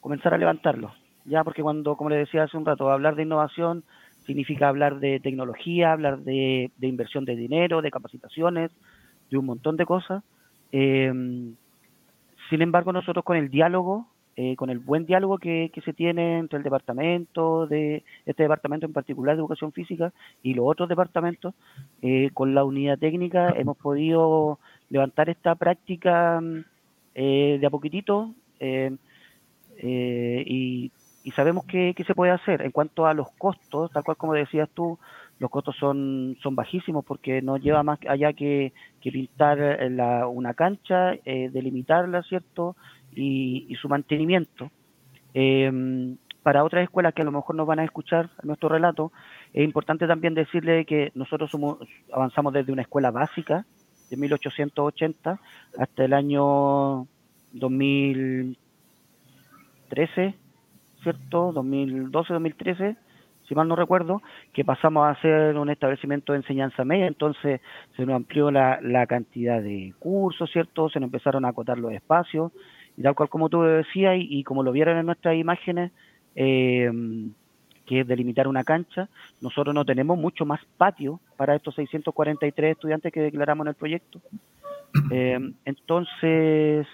comenzar 0.00 0.34
a 0.34 0.38
levantarlo. 0.38 0.92
Ya, 1.24 1.44
porque 1.44 1.62
cuando, 1.62 1.96
como 1.96 2.10
le 2.10 2.16
decía 2.16 2.44
hace 2.44 2.56
un 2.56 2.66
rato, 2.66 2.90
hablar 2.90 3.14
de 3.14 3.22
innovación 3.22 3.84
significa 4.26 4.68
hablar 4.68 5.00
de 5.00 5.20
tecnología, 5.20 5.92
hablar 5.92 6.20
de, 6.20 6.70
inversión 6.80 7.24
de 7.24 7.36
dinero, 7.36 7.82
de 7.82 7.90
capacitaciones, 7.90 8.70
de 9.30 9.38
un 9.38 9.46
montón 9.46 9.76
de 9.76 9.86
cosas. 9.86 10.22
sin 10.70 11.56
embargo, 12.50 12.92
nosotros 12.92 13.24
con 13.24 13.36
el 13.36 13.50
diálogo 13.50 14.06
eh, 14.34 14.56
con 14.56 14.70
el 14.70 14.78
buen 14.78 15.04
diálogo 15.04 15.36
que, 15.36 15.70
se 15.84 15.92
tiene 15.92 16.38
entre 16.38 16.56
el 16.56 16.62
departamento, 16.62 17.66
de 17.66 18.02
este 18.24 18.44
departamento 18.44 18.86
en 18.86 18.94
particular 18.94 19.36
de 19.36 19.40
educación 19.40 19.72
física 19.72 20.10
y 20.42 20.54
los 20.54 20.64
otros 20.66 20.88
departamentos, 20.88 21.54
eh, 22.00 22.30
con 22.32 22.54
la 22.54 22.64
unidad 22.64 22.98
técnica 22.98 23.50
hemos 23.50 23.76
podido 23.76 24.58
levantar 24.88 25.28
esta 25.28 25.54
práctica 25.54 26.40
eh, 27.14 27.58
de 27.60 27.66
a 27.66 27.70
poquitito 27.70 28.34
y, 29.82 30.90
sabemos 31.30 31.64
que, 31.64 31.94
se 32.04 32.14
puede 32.14 32.32
hacer. 32.32 32.62
En 32.62 32.72
cuanto 32.72 33.06
a 33.06 33.14
los 33.14 33.30
costos, 33.38 33.90
tal 33.92 34.02
cual 34.02 34.16
como 34.16 34.34
decías 34.34 34.68
tú, 34.74 34.98
los 35.38 35.50
costos 35.50 35.76
son, 35.76 36.36
son 36.42 36.54
bajísimos 36.54 37.04
porque 37.04 37.40
no 37.40 37.56
lleva 37.56 37.82
más 37.82 37.98
allá 38.08 38.32
que, 38.32 38.72
pintar 39.00 39.78
una 40.28 40.54
cancha, 40.54 41.12
delimitarla, 41.24 42.22
¿cierto? 42.24 42.76
y, 43.14 43.74
su 43.80 43.88
mantenimiento. 43.88 44.70
Em, 45.34 46.16
para 46.42 46.64
otras 46.64 46.82
escuelas 46.82 47.14
que 47.14 47.22
a 47.22 47.24
lo 47.24 47.32
mejor 47.32 47.54
nos 47.54 47.66
van 47.66 47.78
a 47.78 47.84
escuchar 47.84 48.28
nuestro 48.42 48.68
relato, 48.68 49.12
es 49.52 49.64
importante 49.64 50.06
también 50.06 50.34
decirle 50.34 50.84
que 50.84 51.10
nosotros 51.14 51.50
avanzamos 52.12 52.52
desde 52.52 52.72
una 52.72 52.82
escuela 52.82 53.10
básica 53.10 53.64
de 54.10 54.16
1880 54.16 55.40
hasta 55.78 56.04
el 56.04 56.12
año 56.12 57.06
2013, 57.52 60.34
¿cierto? 61.02 61.52
2012, 61.52 62.32
2013, 62.32 62.96
si 63.48 63.54
mal 63.54 63.68
no 63.68 63.76
recuerdo, 63.76 64.22
que 64.52 64.64
pasamos 64.64 65.06
a 65.06 65.20
ser 65.20 65.56
un 65.56 65.70
establecimiento 65.70 66.32
de 66.32 66.38
enseñanza 66.38 66.84
media, 66.84 67.06
entonces 67.06 67.60
se 67.96 68.06
nos 68.06 68.16
amplió 68.16 68.50
la, 68.50 68.80
la 68.80 69.06
cantidad 69.06 69.60
de 69.60 69.94
cursos, 69.98 70.50
¿cierto? 70.50 70.88
Se 70.88 71.00
nos 71.00 71.08
empezaron 71.08 71.44
a 71.44 71.48
acotar 71.48 71.78
los 71.78 71.92
espacios 71.92 72.52
y 72.96 73.02
tal 73.02 73.14
cual 73.14 73.28
como 73.28 73.48
tú 73.48 73.62
decías 73.62 74.16
y, 74.18 74.44
como 74.44 74.62
lo 74.62 74.72
vieron 74.72 74.98
en 74.98 75.06
nuestras 75.06 75.36
imágenes, 75.36 75.92
eh, 76.34 76.90
que 77.86 78.00
es 78.00 78.06
delimitar 78.06 78.48
una 78.48 78.64
cancha, 78.64 79.08
nosotros 79.40 79.74
no 79.74 79.84
tenemos 79.84 80.18
mucho 80.18 80.44
más 80.44 80.60
patio 80.76 81.20
para 81.36 81.54
estos 81.54 81.74
643 81.74 82.72
estudiantes 82.72 83.12
que 83.12 83.20
declaramos 83.20 83.64
en 83.64 83.68
el 83.68 83.74
proyecto. 83.74 84.20
Eh, 85.10 85.52
entonces, 85.64 86.86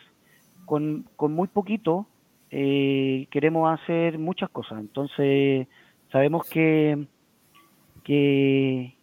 con, 0.64 1.04
muy 1.18 1.48
poquito 1.48 2.06
eh, 2.50 3.26
queremos 3.30 3.78
hacer 3.78 4.18
muchas 4.18 4.50
cosas. 4.50 4.80
Entonces, 4.80 5.66
sabemos 6.10 6.48
que, 6.48 7.06
que, 8.04 8.94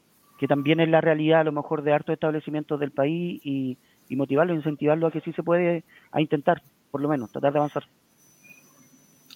también 0.48 0.80
es 0.80 0.90
la 0.90 1.02
realidad 1.02 1.42
a 1.42 1.46
lo 1.46 1.52
mejor 1.52 1.82
de 1.82 1.92
hartos 1.92 2.14
establecimientos 2.14 2.80
del 2.80 2.92
país 2.92 3.42
y, 3.44 3.78
y 4.10 4.16
motivarlo, 4.16 4.54
incentivarlo 4.54 5.08
a 5.08 5.12
que 5.12 5.22
sí 5.22 5.34
se 5.34 5.42
puede 5.42 5.84
a 6.12 6.22
intentar 6.22 6.62
por 6.96 7.02
lo 7.02 7.10
menos, 7.10 7.30
tratar 7.30 7.52
de 7.52 7.60
avanzar. 7.60 7.84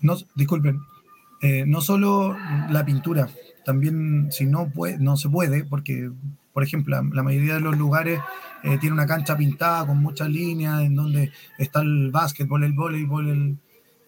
No, 0.02 0.16
disculpen, 0.34 0.80
eh, 1.42 1.66
no 1.68 1.82
solo 1.82 2.38
la 2.70 2.86
pintura, 2.86 3.28
también 3.66 4.32
si 4.32 4.46
no, 4.46 4.70
puede, 4.70 4.98
no 4.98 5.18
se 5.18 5.28
puede, 5.28 5.66
porque, 5.66 6.10
por 6.54 6.64
ejemplo, 6.64 6.96
la, 7.12 7.22
mayoría 7.22 7.56
de 7.56 7.60
los 7.60 7.78
lugares 7.78 8.22
eh, 8.64 8.78
tiene 8.80 8.94
una 8.94 9.06
cancha 9.06 9.36
pintada 9.36 9.86
con 9.86 9.98
muchas 9.98 10.30
líneas, 10.30 10.84
en 10.84 10.96
donde 10.96 11.34
está 11.58 11.82
el 11.82 12.12
básquetbol, 12.12 12.64
el 12.64 12.72
voleibol, 12.72 13.28
el, 13.28 13.58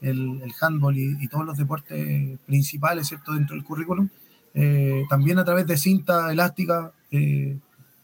el, 0.01 0.41
handball 0.59 0.97
y, 0.97 1.27
todos 1.27 1.45
los 1.45 1.57
deportes 1.57 2.39
principales, 2.45 3.07
¿cierto?, 3.07 3.33
dentro 3.33 3.55
del 3.55 3.63
currículum. 3.63 4.09
Eh, 4.53 5.05
también 5.09 5.39
a 5.39 5.45
través 5.45 5.65
de 5.65 5.77
cinta 5.77 6.31
elástica 6.31 6.91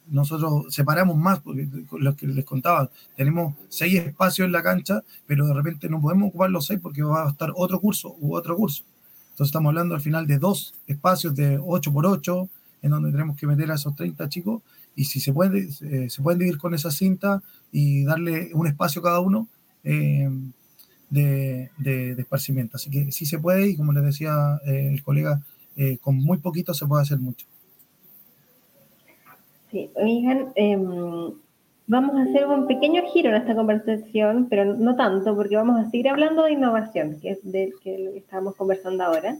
nosotros 0.10 0.73
separamos 0.73 1.17
más, 1.17 1.39
porque 1.39 1.67
lo 1.99 2.15
que 2.15 2.27
les 2.27 2.45
contaba, 2.45 2.89
tenemos 3.15 3.55
seis 3.69 3.95
espacios 3.95 4.45
en 4.45 4.51
la 4.51 4.63
cancha, 4.63 5.03
pero 5.25 5.45
de 5.45 5.53
repente 5.53 5.89
no 5.89 6.01
podemos 6.01 6.29
ocupar 6.29 6.49
los 6.49 6.65
seis 6.65 6.79
porque 6.81 7.03
va 7.03 7.25
a 7.25 7.29
estar 7.29 7.51
otro 7.55 7.79
curso 7.79 8.15
u 8.19 8.36
otro 8.36 8.55
curso. 8.55 8.83
Entonces 9.31 9.49
estamos 9.49 9.69
hablando 9.69 9.95
al 9.95 10.01
final 10.01 10.25
de 10.25 10.39
dos 10.39 10.73
espacios 10.88 11.36
de 11.36 11.60
8 11.63 11.93
por 11.93 12.07
8 12.07 12.49
en 12.81 12.91
donde 12.91 13.12
tenemos 13.12 13.38
que 13.38 13.47
meter 13.47 13.69
a 13.71 13.75
esos 13.75 13.95
30 13.95 14.29
chicos, 14.29 14.62
y 14.95 15.05
si 15.05 15.19
se 15.19 15.31
puede, 15.33 15.71
se 15.71 16.21
pueden 16.21 16.39
dividir 16.39 16.57
con 16.57 16.73
esa 16.73 16.89
cinta 16.89 17.43
y 17.71 18.03
darle 18.03 18.49
un 18.53 18.65
espacio 18.65 19.01
a 19.01 19.03
cada 19.03 19.19
uno 19.19 19.47
eh, 19.83 20.29
de, 21.09 21.69
de, 21.77 22.13
esparcimiento. 22.13 22.77
Así 22.77 22.89
que 22.89 23.11
sí 23.11 23.25
se 23.25 23.39
puede, 23.39 23.69
y 23.69 23.77
como 23.77 23.93
les 23.93 24.03
decía 24.03 24.59
eh, 24.65 24.89
el 24.93 25.03
colega, 25.03 25.41
eh, 25.75 25.97
con 25.99 26.17
muy 26.17 26.37
poquito 26.39 26.73
se 26.73 26.85
puede 26.85 27.03
hacer 27.03 27.19
mucho. 27.19 27.45
Sí, 29.71 29.91
oigan, 29.95 30.47
em, 30.55 31.33
vamos 31.87 32.15
a 32.15 32.23
hacer 32.23 32.47
un 32.47 32.67
pequeño 32.67 33.03
giro 33.13 33.29
en 33.29 33.35
esta 33.35 33.55
conversación, 33.55 34.47
pero 34.49 34.65
no 34.65 34.95
tanto, 34.95 35.35
porque 35.35 35.55
vamos 35.55 35.79
a 35.79 35.89
seguir 35.89 36.09
hablando 36.09 36.43
de 36.43 36.53
innovación, 36.53 37.19
que 37.19 37.31
es 37.31 37.51
de 37.51 37.73
que 37.83 37.99
lo 37.99 38.11
que 38.11 38.19
estamos 38.19 38.55
conversando 38.55 39.03
ahora. 39.03 39.37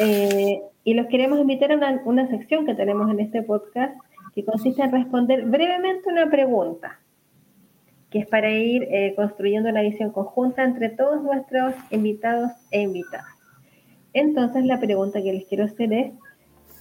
Eh, 0.00 0.60
y 0.84 0.94
los 0.94 1.06
queremos 1.06 1.40
invitar 1.40 1.72
a 1.72 2.00
una, 2.04 2.28
sección 2.28 2.66
que 2.66 2.74
tenemos 2.74 3.10
en 3.10 3.20
este 3.20 3.42
podcast, 3.42 3.96
que 4.34 4.44
consiste 4.44 4.82
en 4.82 4.92
responder 4.92 5.44
brevemente 5.46 6.10
una 6.10 6.30
pregunta, 6.30 7.00
que 8.10 8.20
es 8.20 8.26
para 8.26 8.50
ir 8.50 8.84
eh, 8.84 9.12
construyendo 9.14 9.68
una 9.68 9.82
visión 9.82 10.10
conjunta 10.10 10.64
entre 10.64 10.88
todos 10.88 11.22
nuestros 11.22 11.74
invitados 11.90 12.52
e 12.70 12.82
invitadas. 12.82 13.26
Entonces, 14.14 14.64
la 14.64 14.80
pregunta 14.80 15.22
que 15.22 15.32
les 15.32 15.46
quiero 15.46 15.64
hacer 15.64 15.92
es, 15.92 16.12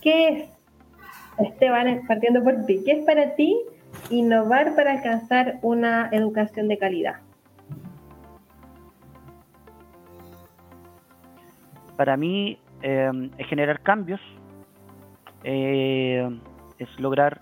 ¿qué 0.01 0.29
es 0.29 0.49
Esteban, 1.37 2.01
partiendo 2.07 2.43
por 2.43 2.65
ti, 2.65 2.81
¿qué 2.85 2.93
es 2.93 3.05
para 3.05 3.35
ti 3.35 3.55
innovar 4.09 4.75
para 4.75 4.93
alcanzar 4.93 5.59
una 5.61 6.09
educación 6.11 6.67
de 6.67 6.77
calidad? 6.77 7.15
Para 11.97 12.15
mí 12.15 12.57
eh, 12.81 13.29
es 13.37 13.47
generar 13.47 13.81
cambios, 13.81 14.21
eh, 15.43 16.27
es 16.79 16.99
lograr 16.99 17.41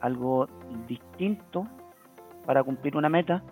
algo 0.00 0.46
distinto 0.86 1.66
para 2.46 2.62
cumplir 2.62 2.96
una 2.96 3.08
meta, 3.08 3.42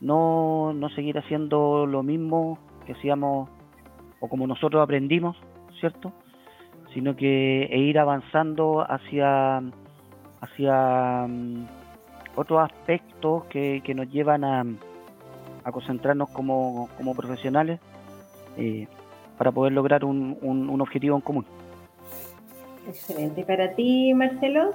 no, 0.00 0.72
no 0.72 0.88
seguir 0.90 1.18
haciendo 1.18 1.86
lo 1.86 2.02
mismo 2.02 2.58
que 2.86 2.92
hacíamos 2.92 3.48
o 4.20 4.28
como 4.28 4.46
nosotros 4.46 4.82
aprendimos, 4.82 5.36
¿cierto? 5.80 6.12
sino 6.92 7.14
que 7.16 7.64
e 7.64 7.78
ir 7.78 7.98
avanzando 7.98 8.80
hacia, 8.80 9.62
hacia 10.40 11.26
mm, 11.28 11.66
otros 12.36 12.60
aspectos 12.60 13.44
que, 13.44 13.82
nos 13.94 14.10
llevan 14.10 14.44
a, 14.44 14.64
a 15.64 15.72
concentrarnos 15.72 16.30
como, 16.30 16.88
como 16.96 17.14
profesionales 17.14 17.80
eh, 18.56 18.86
para 19.36 19.52
poder 19.52 19.72
lograr 19.72 20.04
un, 20.04 20.36
un, 20.42 20.80
objetivo 20.80 21.14
en 21.14 21.22
común. 21.22 21.46
Excelente. 22.88 23.44
¿Para 23.44 23.74
ti, 23.74 24.12
Marcelo? 24.14 24.72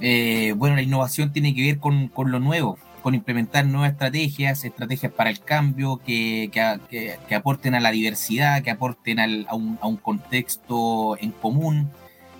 Eh, 0.00 0.54
bueno, 0.56 0.76
la 0.76 0.82
innovación 0.82 1.32
tiene 1.32 1.54
que 1.54 1.62
ver 1.62 1.78
con, 1.78 2.08
con 2.08 2.30
lo 2.30 2.40
nuevo 2.40 2.78
con 3.00 3.14
implementar 3.14 3.66
nuevas 3.66 3.92
estrategias, 3.92 4.64
estrategias 4.64 5.12
para 5.12 5.30
el 5.30 5.40
cambio, 5.40 6.00
que, 6.04 6.50
que, 6.52 7.34
aporten 7.34 7.74
a 7.74 7.80
la 7.80 7.90
diversidad, 7.90 8.62
que 8.62 8.70
aporten 8.70 9.18
a, 9.18 9.54
un, 9.54 9.78
a, 9.80 9.86
un, 9.86 9.96
contexto 9.96 11.16
en 11.18 11.32
común, 11.32 11.90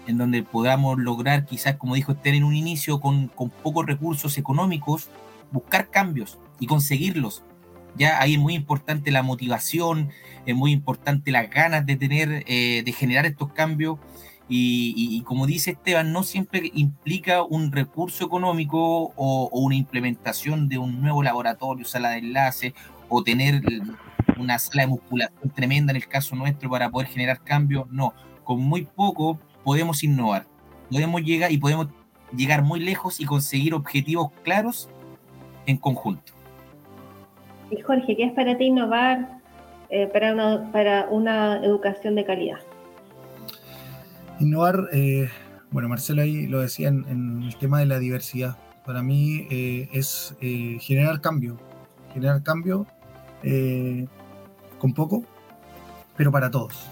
en 0.06 0.18
donde 0.18 0.42
podamos 0.42 0.98
lograr, 0.98 1.46
quizás, 1.46 1.76
como 1.76 1.94
dijo 1.94 2.12
Esther 2.12 2.34
en 2.34 2.44
un 2.44 2.54
inicio, 2.54 3.00
con, 3.00 3.28
con 3.28 3.50
pocos 3.50 3.86
recursos 3.86 4.38
económicos, 4.38 5.08
buscar 5.50 5.90
cambios 5.90 6.38
y 6.58 6.66
conseguirlos. 6.66 7.42
Ya 7.96 8.20
ahí 8.20 8.34
es 8.34 8.38
muy 8.38 8.54
importante 8.54 9.11
la 9.11 9.22
motivación, 9.22 10.11
es 10.46 10.54
muy 10.54 10.72
importante 10.72 11.32
las 11.32 11.50
ganas 11.50 11.86
de 11.86 11.96
tener, 11.96 12.44
eh, 12.46 12.82
de 12.84 12.92
generar 12.92 13.26
estos 13.26 13.52
cambios 13.52 13.98
y, 14.53 15.22
como 15.22 15.46
dice 15.46 15.70
Esteban, 15.70 16.12
no 16.12 16.24
siempre 16.24 16.72
implica 16.74 17.44
un 17.44 17.70
recurso 17.70 18.24
económico 18.24 19.12
o, 19.14 19.48
una 19.53 19.76
implementación 19.76 20.68
de 20.68 20.76
un 20.76 21.01
nuevo 21.01 21.22
laboratorio, 21.22 21.84
sala 21.84 22.11
de 22.11 22.18
enlace, 22.18 22.74
o 23.09 23.22
tener 23.22 23.62
una 24.36 24.59
sala 24.59 24.82
de 24.82 24.88
musculación 24.88 25.51
tremenda 25.55 25.92
en 25.92 25.98
el 25.98 26.09
caso 26.09 26.34
nuestro 26.34 26.68
para 26.68 26.90
poder 26.90 27.07
generar 27.07 27.40
cambios. 27.44 27.88
No, 27.92 28.12
con 28.42 28.61
muy 28.61 28.82
poco 28.82 29.38
podemos 29.62 30.03
innovar, 30.03 30.46
podemos 30.90 31.22
llegar 31.22 31.53
y 31.53 31.59
podemos 31.59 31.86
llegar 32.36 32.64
muy 32.64 32.80
lejos 32.80 33.20
y 33.20 33.26
conseguir 33.26 33.72
objetivos 33.74 34.32
claros 34.42 34.88
en 35.66 35.76
conjunto. 35.76 36.32
Y 37.70 37.80
Jorge, 37.82 38.16
¿qué 38.16 38.24
es 38.24 38.32
para 38.32 38.59
ti 38.59 38.64
innovar 38.64 39.28
eh, 39.90 40.09
para, 40.09 40.32
una, 40.32 40.72
para 40.72 41.07
una 41.09 41.64
educación 41.64 42.16
de 42.16 42.24
calidad? 42.24 42.59
Innovar, 44.41 44.88
eh, 44.93 45.28
bueno, 45.70 45.88
Marcelo 45.88 46.22
ahí 46.22 46.47
lo 46.47 46.61
decía 46.61 46.88
en, 46.88 47.43
el 47.45 47.57
tema 47.57 47.78
de 47.78 47.86
la 47.86 47.99
diversidad. 47.99 48.57
Para 48.84 49.03
mí 49.03 49.47
eh, 49.51 49.88
es 49.93 50.34
generar 50.41 51.20
cambio, 51.20 51.59
generar 52.12 52.43
cambio 52.43 52.86
con 54.78 54.95
poco, 54.95 55.22
pero 56.16 56.32
para 56.32 56.51
todos. 56.51 56.88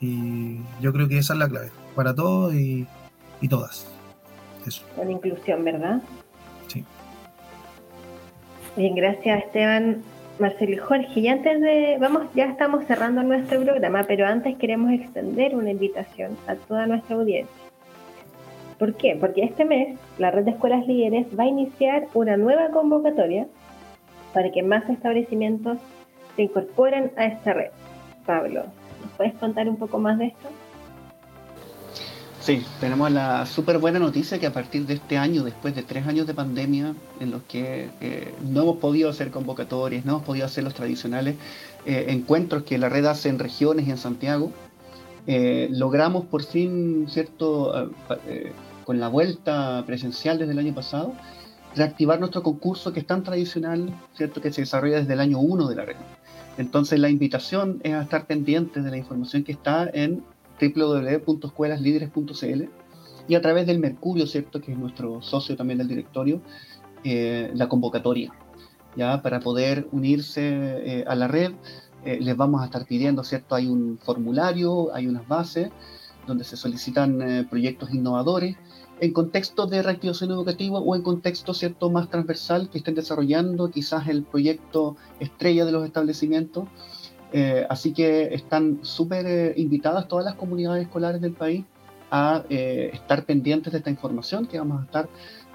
Y 0.00 0.58
yo 0.80 0.92
creo 0.92 1.08
que 1.08 1.18
esa 1.18 1.34
es 1.34 1.38
la 1.38 1.48
clave, 1.48 1.70
para 1.94 2.14
todos 2.14 2.54
y, 2.54 2.86
y 3.40 3.48
todas. 3.48 3.86
Eso. 4.66 4.82
Con 4.96 5.10
inclusión, 5.10 5.62
¿verdad? 5.64 6.02
Sí. 6.68 6.84
Bien, 8.76 8.94
gracias 8.94 9.44
Esteban. 9.44 10.02
Marcelo 10.38 10.72
y 10.72 10.76
Jorge, 10.76 11.20
y 11.20 11.28
antes 11.28 11.60
de, 11.60 11.96
vamos, 12.00 12.22
ya 12.34 12.46
estamos 12.46 12.84
cerrando 12.86 13.22
nuestro 13.22 13.62
programa, 13.62 14.02
pero 14.02 14.26
antes 14.26 14.56
queremos 14.56 14.90
extender 14.92 15.54
una 15.54 15.70
invitación 15.70 16.36
a 16.48 16.56
toda 16.56 16.86
nuestra 16.86 17.14
audiencia. 17.16 17.54
¿Por 18.78 18.94
qué? 18.94 19.16
Porque 19.18 19.44
este 19.44 19.64
mes 19.64 19.96
la 20.18 20.32
red 20.32 20.44
de 20.44 20.50
escuelas 20.50 20.86
líderes 20.88 21.26
va 21.38 21.44
a 21.44 21.48
iniciar 21.48 22.08
una 22.14 22.36
nueva 22.36 22.70
convocatoria 22.70 23.46
para 24.32 24.50
que 24.50 24.64
más 24.64 24.88
establecimientos 24.90 25.78
se 26.34 26.42
incorporen 26.42 27.12
a 27.16 27.26
esta 27.26 27.52
red. 27.52 27.70
Pablo, 28.26 28.64
¿nos 29.02 29.12
puedes 29.16 29.34
contar 29.34 29.68
un 29.68 29.76
poco 29.76 29.98
más 29.98 30.18
de 30.18 30.26
esto? 30.26 30.48
Sí, 32.44 32.62
tenemos 32.78 33.10
la 33.10 33.46
súper 33.46 33.78
buena 33.78 33.98
noticia 33.98 34.38
que 34.38 34.46
a 34.46 34.52
partir 34.52 34.84
de 34.84 34.92
este 34.92 35.16
año, 35.16 35.44
después 35.44 35.74
de 35.74 35.82
tres 35.82 36.06
años 36.06 36.26
de 36.26 36.34
pandemia, 36.34 36.94
en 37.18 37.30
los 37.30 37.42
que 37.44 37.88
eh, 38.02 38.34
no 38.42 38.60
hemos 38.60 38.76
podido 38.76 39.08
hacer 39.08 39.30
convocatorias, 39.30 40.04
no 40.04 40.12
hemos 40.12 40.24
podido 40.24 40.44
hacer 40.44 40.62
los 40.62 40.74
tradicionales 40.74 41.36
eh, 41.86 42.04
encuentros 42.08 42.64
que 42.64 42.76
la 42.76 42.90
red 42.90 43.06
hace 43.06 43.30
en 43.30 43.38
regiones 43.38 43.88
y 43.88 43.92
en 43.92 43.96
Santiago, 43.96 44.52
eh, 45.26 45.68
logramos 45.70 46.26
por 46.26 46.42
fin, 46.42 47.06
¿cierto?, 47.08 47.90
con 48.84 49.00
la 49.00 49.08
vuelta 49.08 49.82
presencial 49.86 50.38
desde 50.38 50.52
el 50.52 50.58
año 50.58 50.74
pasado, 50.74 51.14
reactivar 51.74 52.20
nuestro 52.20 52.42
concurso 52.42 52.92
que 52.92 53.00
es 53.00 53.06
tan 53.06 53.22
tradicional, 53.22 53.88
¿cierto?, 54.18 54.42
que 54.42 54.52
se 54.52 54.60
desarrolla 54.60 54.98
desde 54.98 55.14
el 55.14 55.20
año 55.20 55.38
1 55.38 55.66
de 55.66 55.76
la 55.76 55.86
red. 55.86 55.96
Entonces 56.58 57.00
la 57.00 57.08
invitación 57.08 57.80
es 57.82 57.94
a 57.94 58.02
estar 58.02 58.26
pendientes 58.26 58.84
de 58.84 58.90
la 58.90 58.98
información 58.98 59.44
que 59.44 59.52
está 59.52 59.88
en 59.94 60.22
www.escuelaslíderes.cl 60.60 62.64
y 63.26 63.34
a 63.34 63.40
través 63.40 63.66
del 63.66 63.78
Mercurio, 63.78 64.26
¿cierto? 64.26 64.60
Que 64.60 64.72
es 64.72 64.78
nuestro 64.78 65.22
socio 65.22 65.56
también 65.56 65.78
del 65.78 65.88
directorio, 65.88 66.42
eh, 67.04 67.50
la 67.54 67.68
convocatoria, 67.68 68.32
¿ya? 68.96 69.22
Para 69.22 69.40
poder 69.40 69.88
unirse 69.92 70.42
eh, 70.42 71.04
a 71.06 71.14
la 71.14 71.28
red, 71.28 71.52
eh, 72.04 72.18
les 72.20 72.36
vamos 72.36 72.62
a 72.62 72.66
estar 72.66 72.86
pidiendo, 72.86 73.24
¿cierto? 73.24 73.54
Hay 73.54 73.66
un 73.66 73.98
formulario, 73.98 74.94
hay 74.94 75.06
unas 75.06 75.26
bases 75.26 75.70
donde 76.26 76.44
se 76.44 76.56
solicitan 76.56 77.46
proyectos 77.50 77.92
innovadores 77.92 78.56
en 79.00 79.12
contexto 79.12 79.66
de 79.66 79.82
reactivación 79.82 80.30
educativa 80.30 80.78
o 80.78 80.94
en 80.94 81.02
contexto 81.02 81.52
cierto 81.52 81.90
más 81.90 82.08
transversal 82.08 82.70
que 82.70 82.78
estén 82.78 82.94
desarrollando 82.94 83.70
quizás 83.70 84.08
el 84.08 84.22
proyecto 84.22 84.96
estrella 85.20 85.66
de 85.66 85.72
los 85.72 85.84
establecimientos 85.84 86.66
eh, 87.36 87.66
así 87.68 87.92
que 87.92 88.32
están 88.32 88.84
súper 88.84 89.26
eh, 89.26 89.54
invitadas 89.56 90.06
todas 90.06 90.24
las 90.24 90.36
comunidades 90.36 90.84
escolares 90.84 91.20
del 91.20 91.32
país 91.32 91.64
a 92.08 92.44
eh, 92.48 92.90
estar 92.92 93.24
pendientes 93.24 93.72
de 93.72 93.78
esta 93.78 93.90
información 93.90 94.46
que 94.46 94.56
vamos 94.56 94.82
a 94.82 94.84
estar 94.84 95.08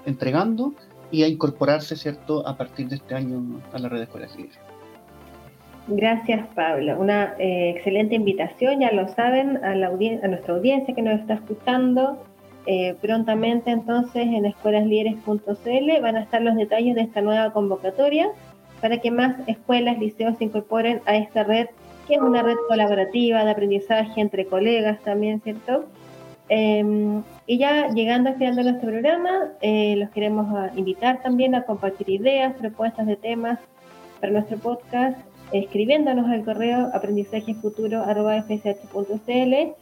entregando 0.04 0.74
y 1.10 1.22
a 1.22 1.28
incorporarse, 1.28 1.96
¿cierto?, 1.96 2.46
a 2.46 2.58
partir 2.58 2.88
de 2.88 2.96
este 2.96 3.14
año 3.14 3.62
a 3.72 3.78
la 3.78 3.88
red 3.88 3.96
de 3.96 4.04
escuelas 4.04 4.36
libres. 4.36 4.58
Gracias, 5.88 6.46
Pablo. 6.54 7.00
Una 7.00 7.34
excelente 7.38 8.14
invitación, 8.14 8.80
ya 8.80 8.92
lo 8.92 9.08
saben, 9.08 9.56
a, 9.64 9.74
la 9.74 9.86
a 9.86 10.28
nuestra 10.28 10.54
audiencia 10.54 10.94
que 10.94 11.00
nos 11.00 11.18
está 11.18 11.34
escuchando. 11.34 12.22
prontamente, 13.00 13.70
entonces, 13.70 14.26
en 14.26 14.44
escuelaslíderes.cl 14.44 16.02
van 16.02 16.16
a 16.16 16.20
estar 16.20 16.42
los 16.42 16.56
detalles 16.56 16.94
de 16.94 17.00
esta 17.00 17.22
nueva 17.22 17.54
convocatoria 17.54 18.30
para 18.80 18.98
que 18.98 19.10
más 19.10 19.36
escuelas, 19.46 19.98
liceos 19.98 20.38
se 20.38 20.44
incorporen 20.44 21.00
a 21.06 21.16
esta 21.16 21.42
red, 21.44 21.66
que 22.06 22.14
es 22.14 22.20
una 22.20 22.42
red 22.42 22.56
colaborativa 22.68 23.42
de 23.44 23.50
aprendizaje 23.50 24.20
entre 24.20 24.44
colegas 24.46 25.00
también, 25.02 25.40
¿cierto? 25.40 25.86
Em, 26.48 27.22
y 27.46 27.58
ya 27.58 27.88
llegando 27.90 28.30
al 28.30 28.36
final 28.36 28.56
de 28.56 28.64
nuestro 28.64 28.90
programa, 28.90 29.52
eh, 29.60 29.94
los 29.96 30.10
queremos 30.10 30.48
invitar 30.76 31.22
también 31.22 31.54
a 31.54 31.62
compartir 31.62 32.10
ideas, 32.10 32.54
propuestas 32.54 33.06
de 33.06 33.14
temas 33.14 33.60
para 34.20 34.32
nuestro 34.32 34.58
podcast, 34.58 35.16
escribiéndonos 35.52 36.28
al 36.28 36.44
correo 36.44 36.90
aprendizajefuturo.fsh.cl. 36.92 39.74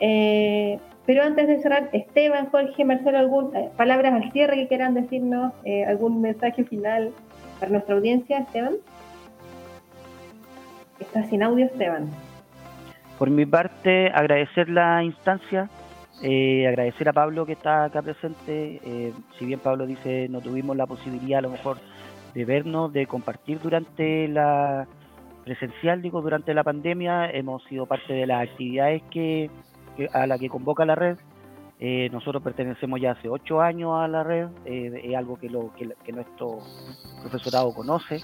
Eh, 0.00 0.78
pero 1.04 1.22
antes 1.22 1.48
de 1.48 1.60
cerrar, 1.60 1.90
Esteban, 1.92 2.46
Jorge, 2.46 2.86
Marcelo, 2.86 3.18
algún, 3.18 3.54
eh, 3.54 3.68
palabras 3.76 4.14
al 4.14 4.32
cierre 4.32 4.56
que 4.56 4.68
quieran 4.68 4.94
decirnos, 4.94 5.52
algún 5.86 6.22
mensaje 6.22 6.64
final 6.64 7.12
para 7.58 7.72
nuestra 7.72 7.94
audiencia, 7.94 8.38
Esteban. 8.38 8.74
Está 10.98 11.24
sin 11.24 11.42
audio, 11.42 11.66
Esteban. 11.66 12.10
Por 13.18 13.30
mi 13.30 13.46
parte, 13.46 14.10
agradecer 14.12 14.68
la 14.68 15.02
instancia, 15.02 15.70
eh, 16.22 16.66
agradecer 16.66 17.08
a 17.08 17.12
Pablo 17.12 17.46
que 17.46 17.52
está 17.52 17.84
acá 17.84 18.02
presente. 18.02 18.80
Eh, 18.84 19.12
si 19.38 19.46
bien 19.46 19.60
Pablo 19.60 19.86
dice 19.86 20.28
no 20.28 20.40
tuvimos 20.40 20.76
la 20.76 20.86
posibilidad 20.86 21.38
a 21.38 21.42
lo 21.42 21.50
mejor 21.50 21.78
de 22.34 22.44
vernos, 22.44 22.92
de 22.92 23.06
compartir 23.06 23.60
durante 23.60 24.28
la 24.28 24.86
presencial, 25.44 26.02
digo, 26.02 26.20
durante 26.20 26.52
la 26.52 26.64
pandemia, 26.64 27.30
hemos 27.30 27.62
sido 27.64 27.86
parte 27.86 28.12
de 28.12 28.26
las 28.26 28.48
actividades 28.48 29.02
que 29.10 29.50
a 30.12 30.26
la 30.26 30.38
que 30.38 30.50
convoca 30.50 30.84
la 30.84 30.94
red. 30.94 31.16
Eh, 31.78 32.08
nosotros 32.10 32.42
pertenecemos 32.42 33.00
ya 33.00 33.12
hace 33.12 33.28
ocho 33.28 33.60
años 33.60 33.92
a 34.00 34.08
la 34.08 34.24
red, 34.24 34.48
eh, 34.64 35.02
es 35.04 35.14
algo 35.14 35.38
que, 35.38 35.50
lo, 35.50 35.72
que, 35.74 36.12
nuestro 36.12 36.58
profesorado 37.20 37.74
conoce. 37.74 38.20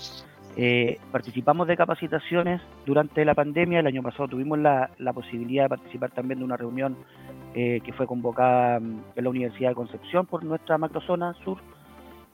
Eh, 0.57 0.99
participamos 1.11 1.67
de 1.67 1.77
capacitaciones 1.77 2.63
durante 2.87 3.25
la 3.25 3.35
pandemia, 3.35 3.81
el 3.81 3.87
año 3.87 4.03
pasado 4.03 4.29
tuvimos 4.29 4.59
la, 4.59 4.91
la 4.99 5.13
posibilidad 5.13 5.65
de 5.65 5.69
participar 5.71 6.11
también 6.11 6.39
de 6.39 6.45
una 6.45 6.57
reunión 6.57 6.97
que 7.55 7.93
fue 7.95 8.07
convocada 8.07 8.81
mm, 8.81 9.01
en 9.15 9.25
la 9.25 9.29
Universidad 9.29 9.69
de 9.69 9.75
Concepción 9.75 10.25
por 10.25 10.43
nuestra 10.43 10.79
macrozona 10.79 11.35
sur. 11.45 11.59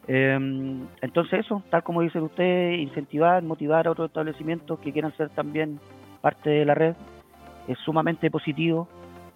Em, 0.06 0.86
entonces 1.02 1.40
eso, 1.40 1.60
tal 1.70 1.82
como 1.82 2.02
dicen 2.02 2.22
ustedes, 2.22 2.78
incentivar, 2.78 3.42
motivar 3.42 3.88
a 3.88 3.90
otros 3.90 4.10
establecimientos 4.10 4.78
que 4.78 4.92
quieran 4.92 5.12
ser 5.16 5.30
también 5.30 5.80
parte 6.20 6.50
de 6.50 6.64
la 6.64 6.74
red 6.74 6.94
es 7.66 7.78
sumamente 7.80 8.30
positivo 8.30 8.88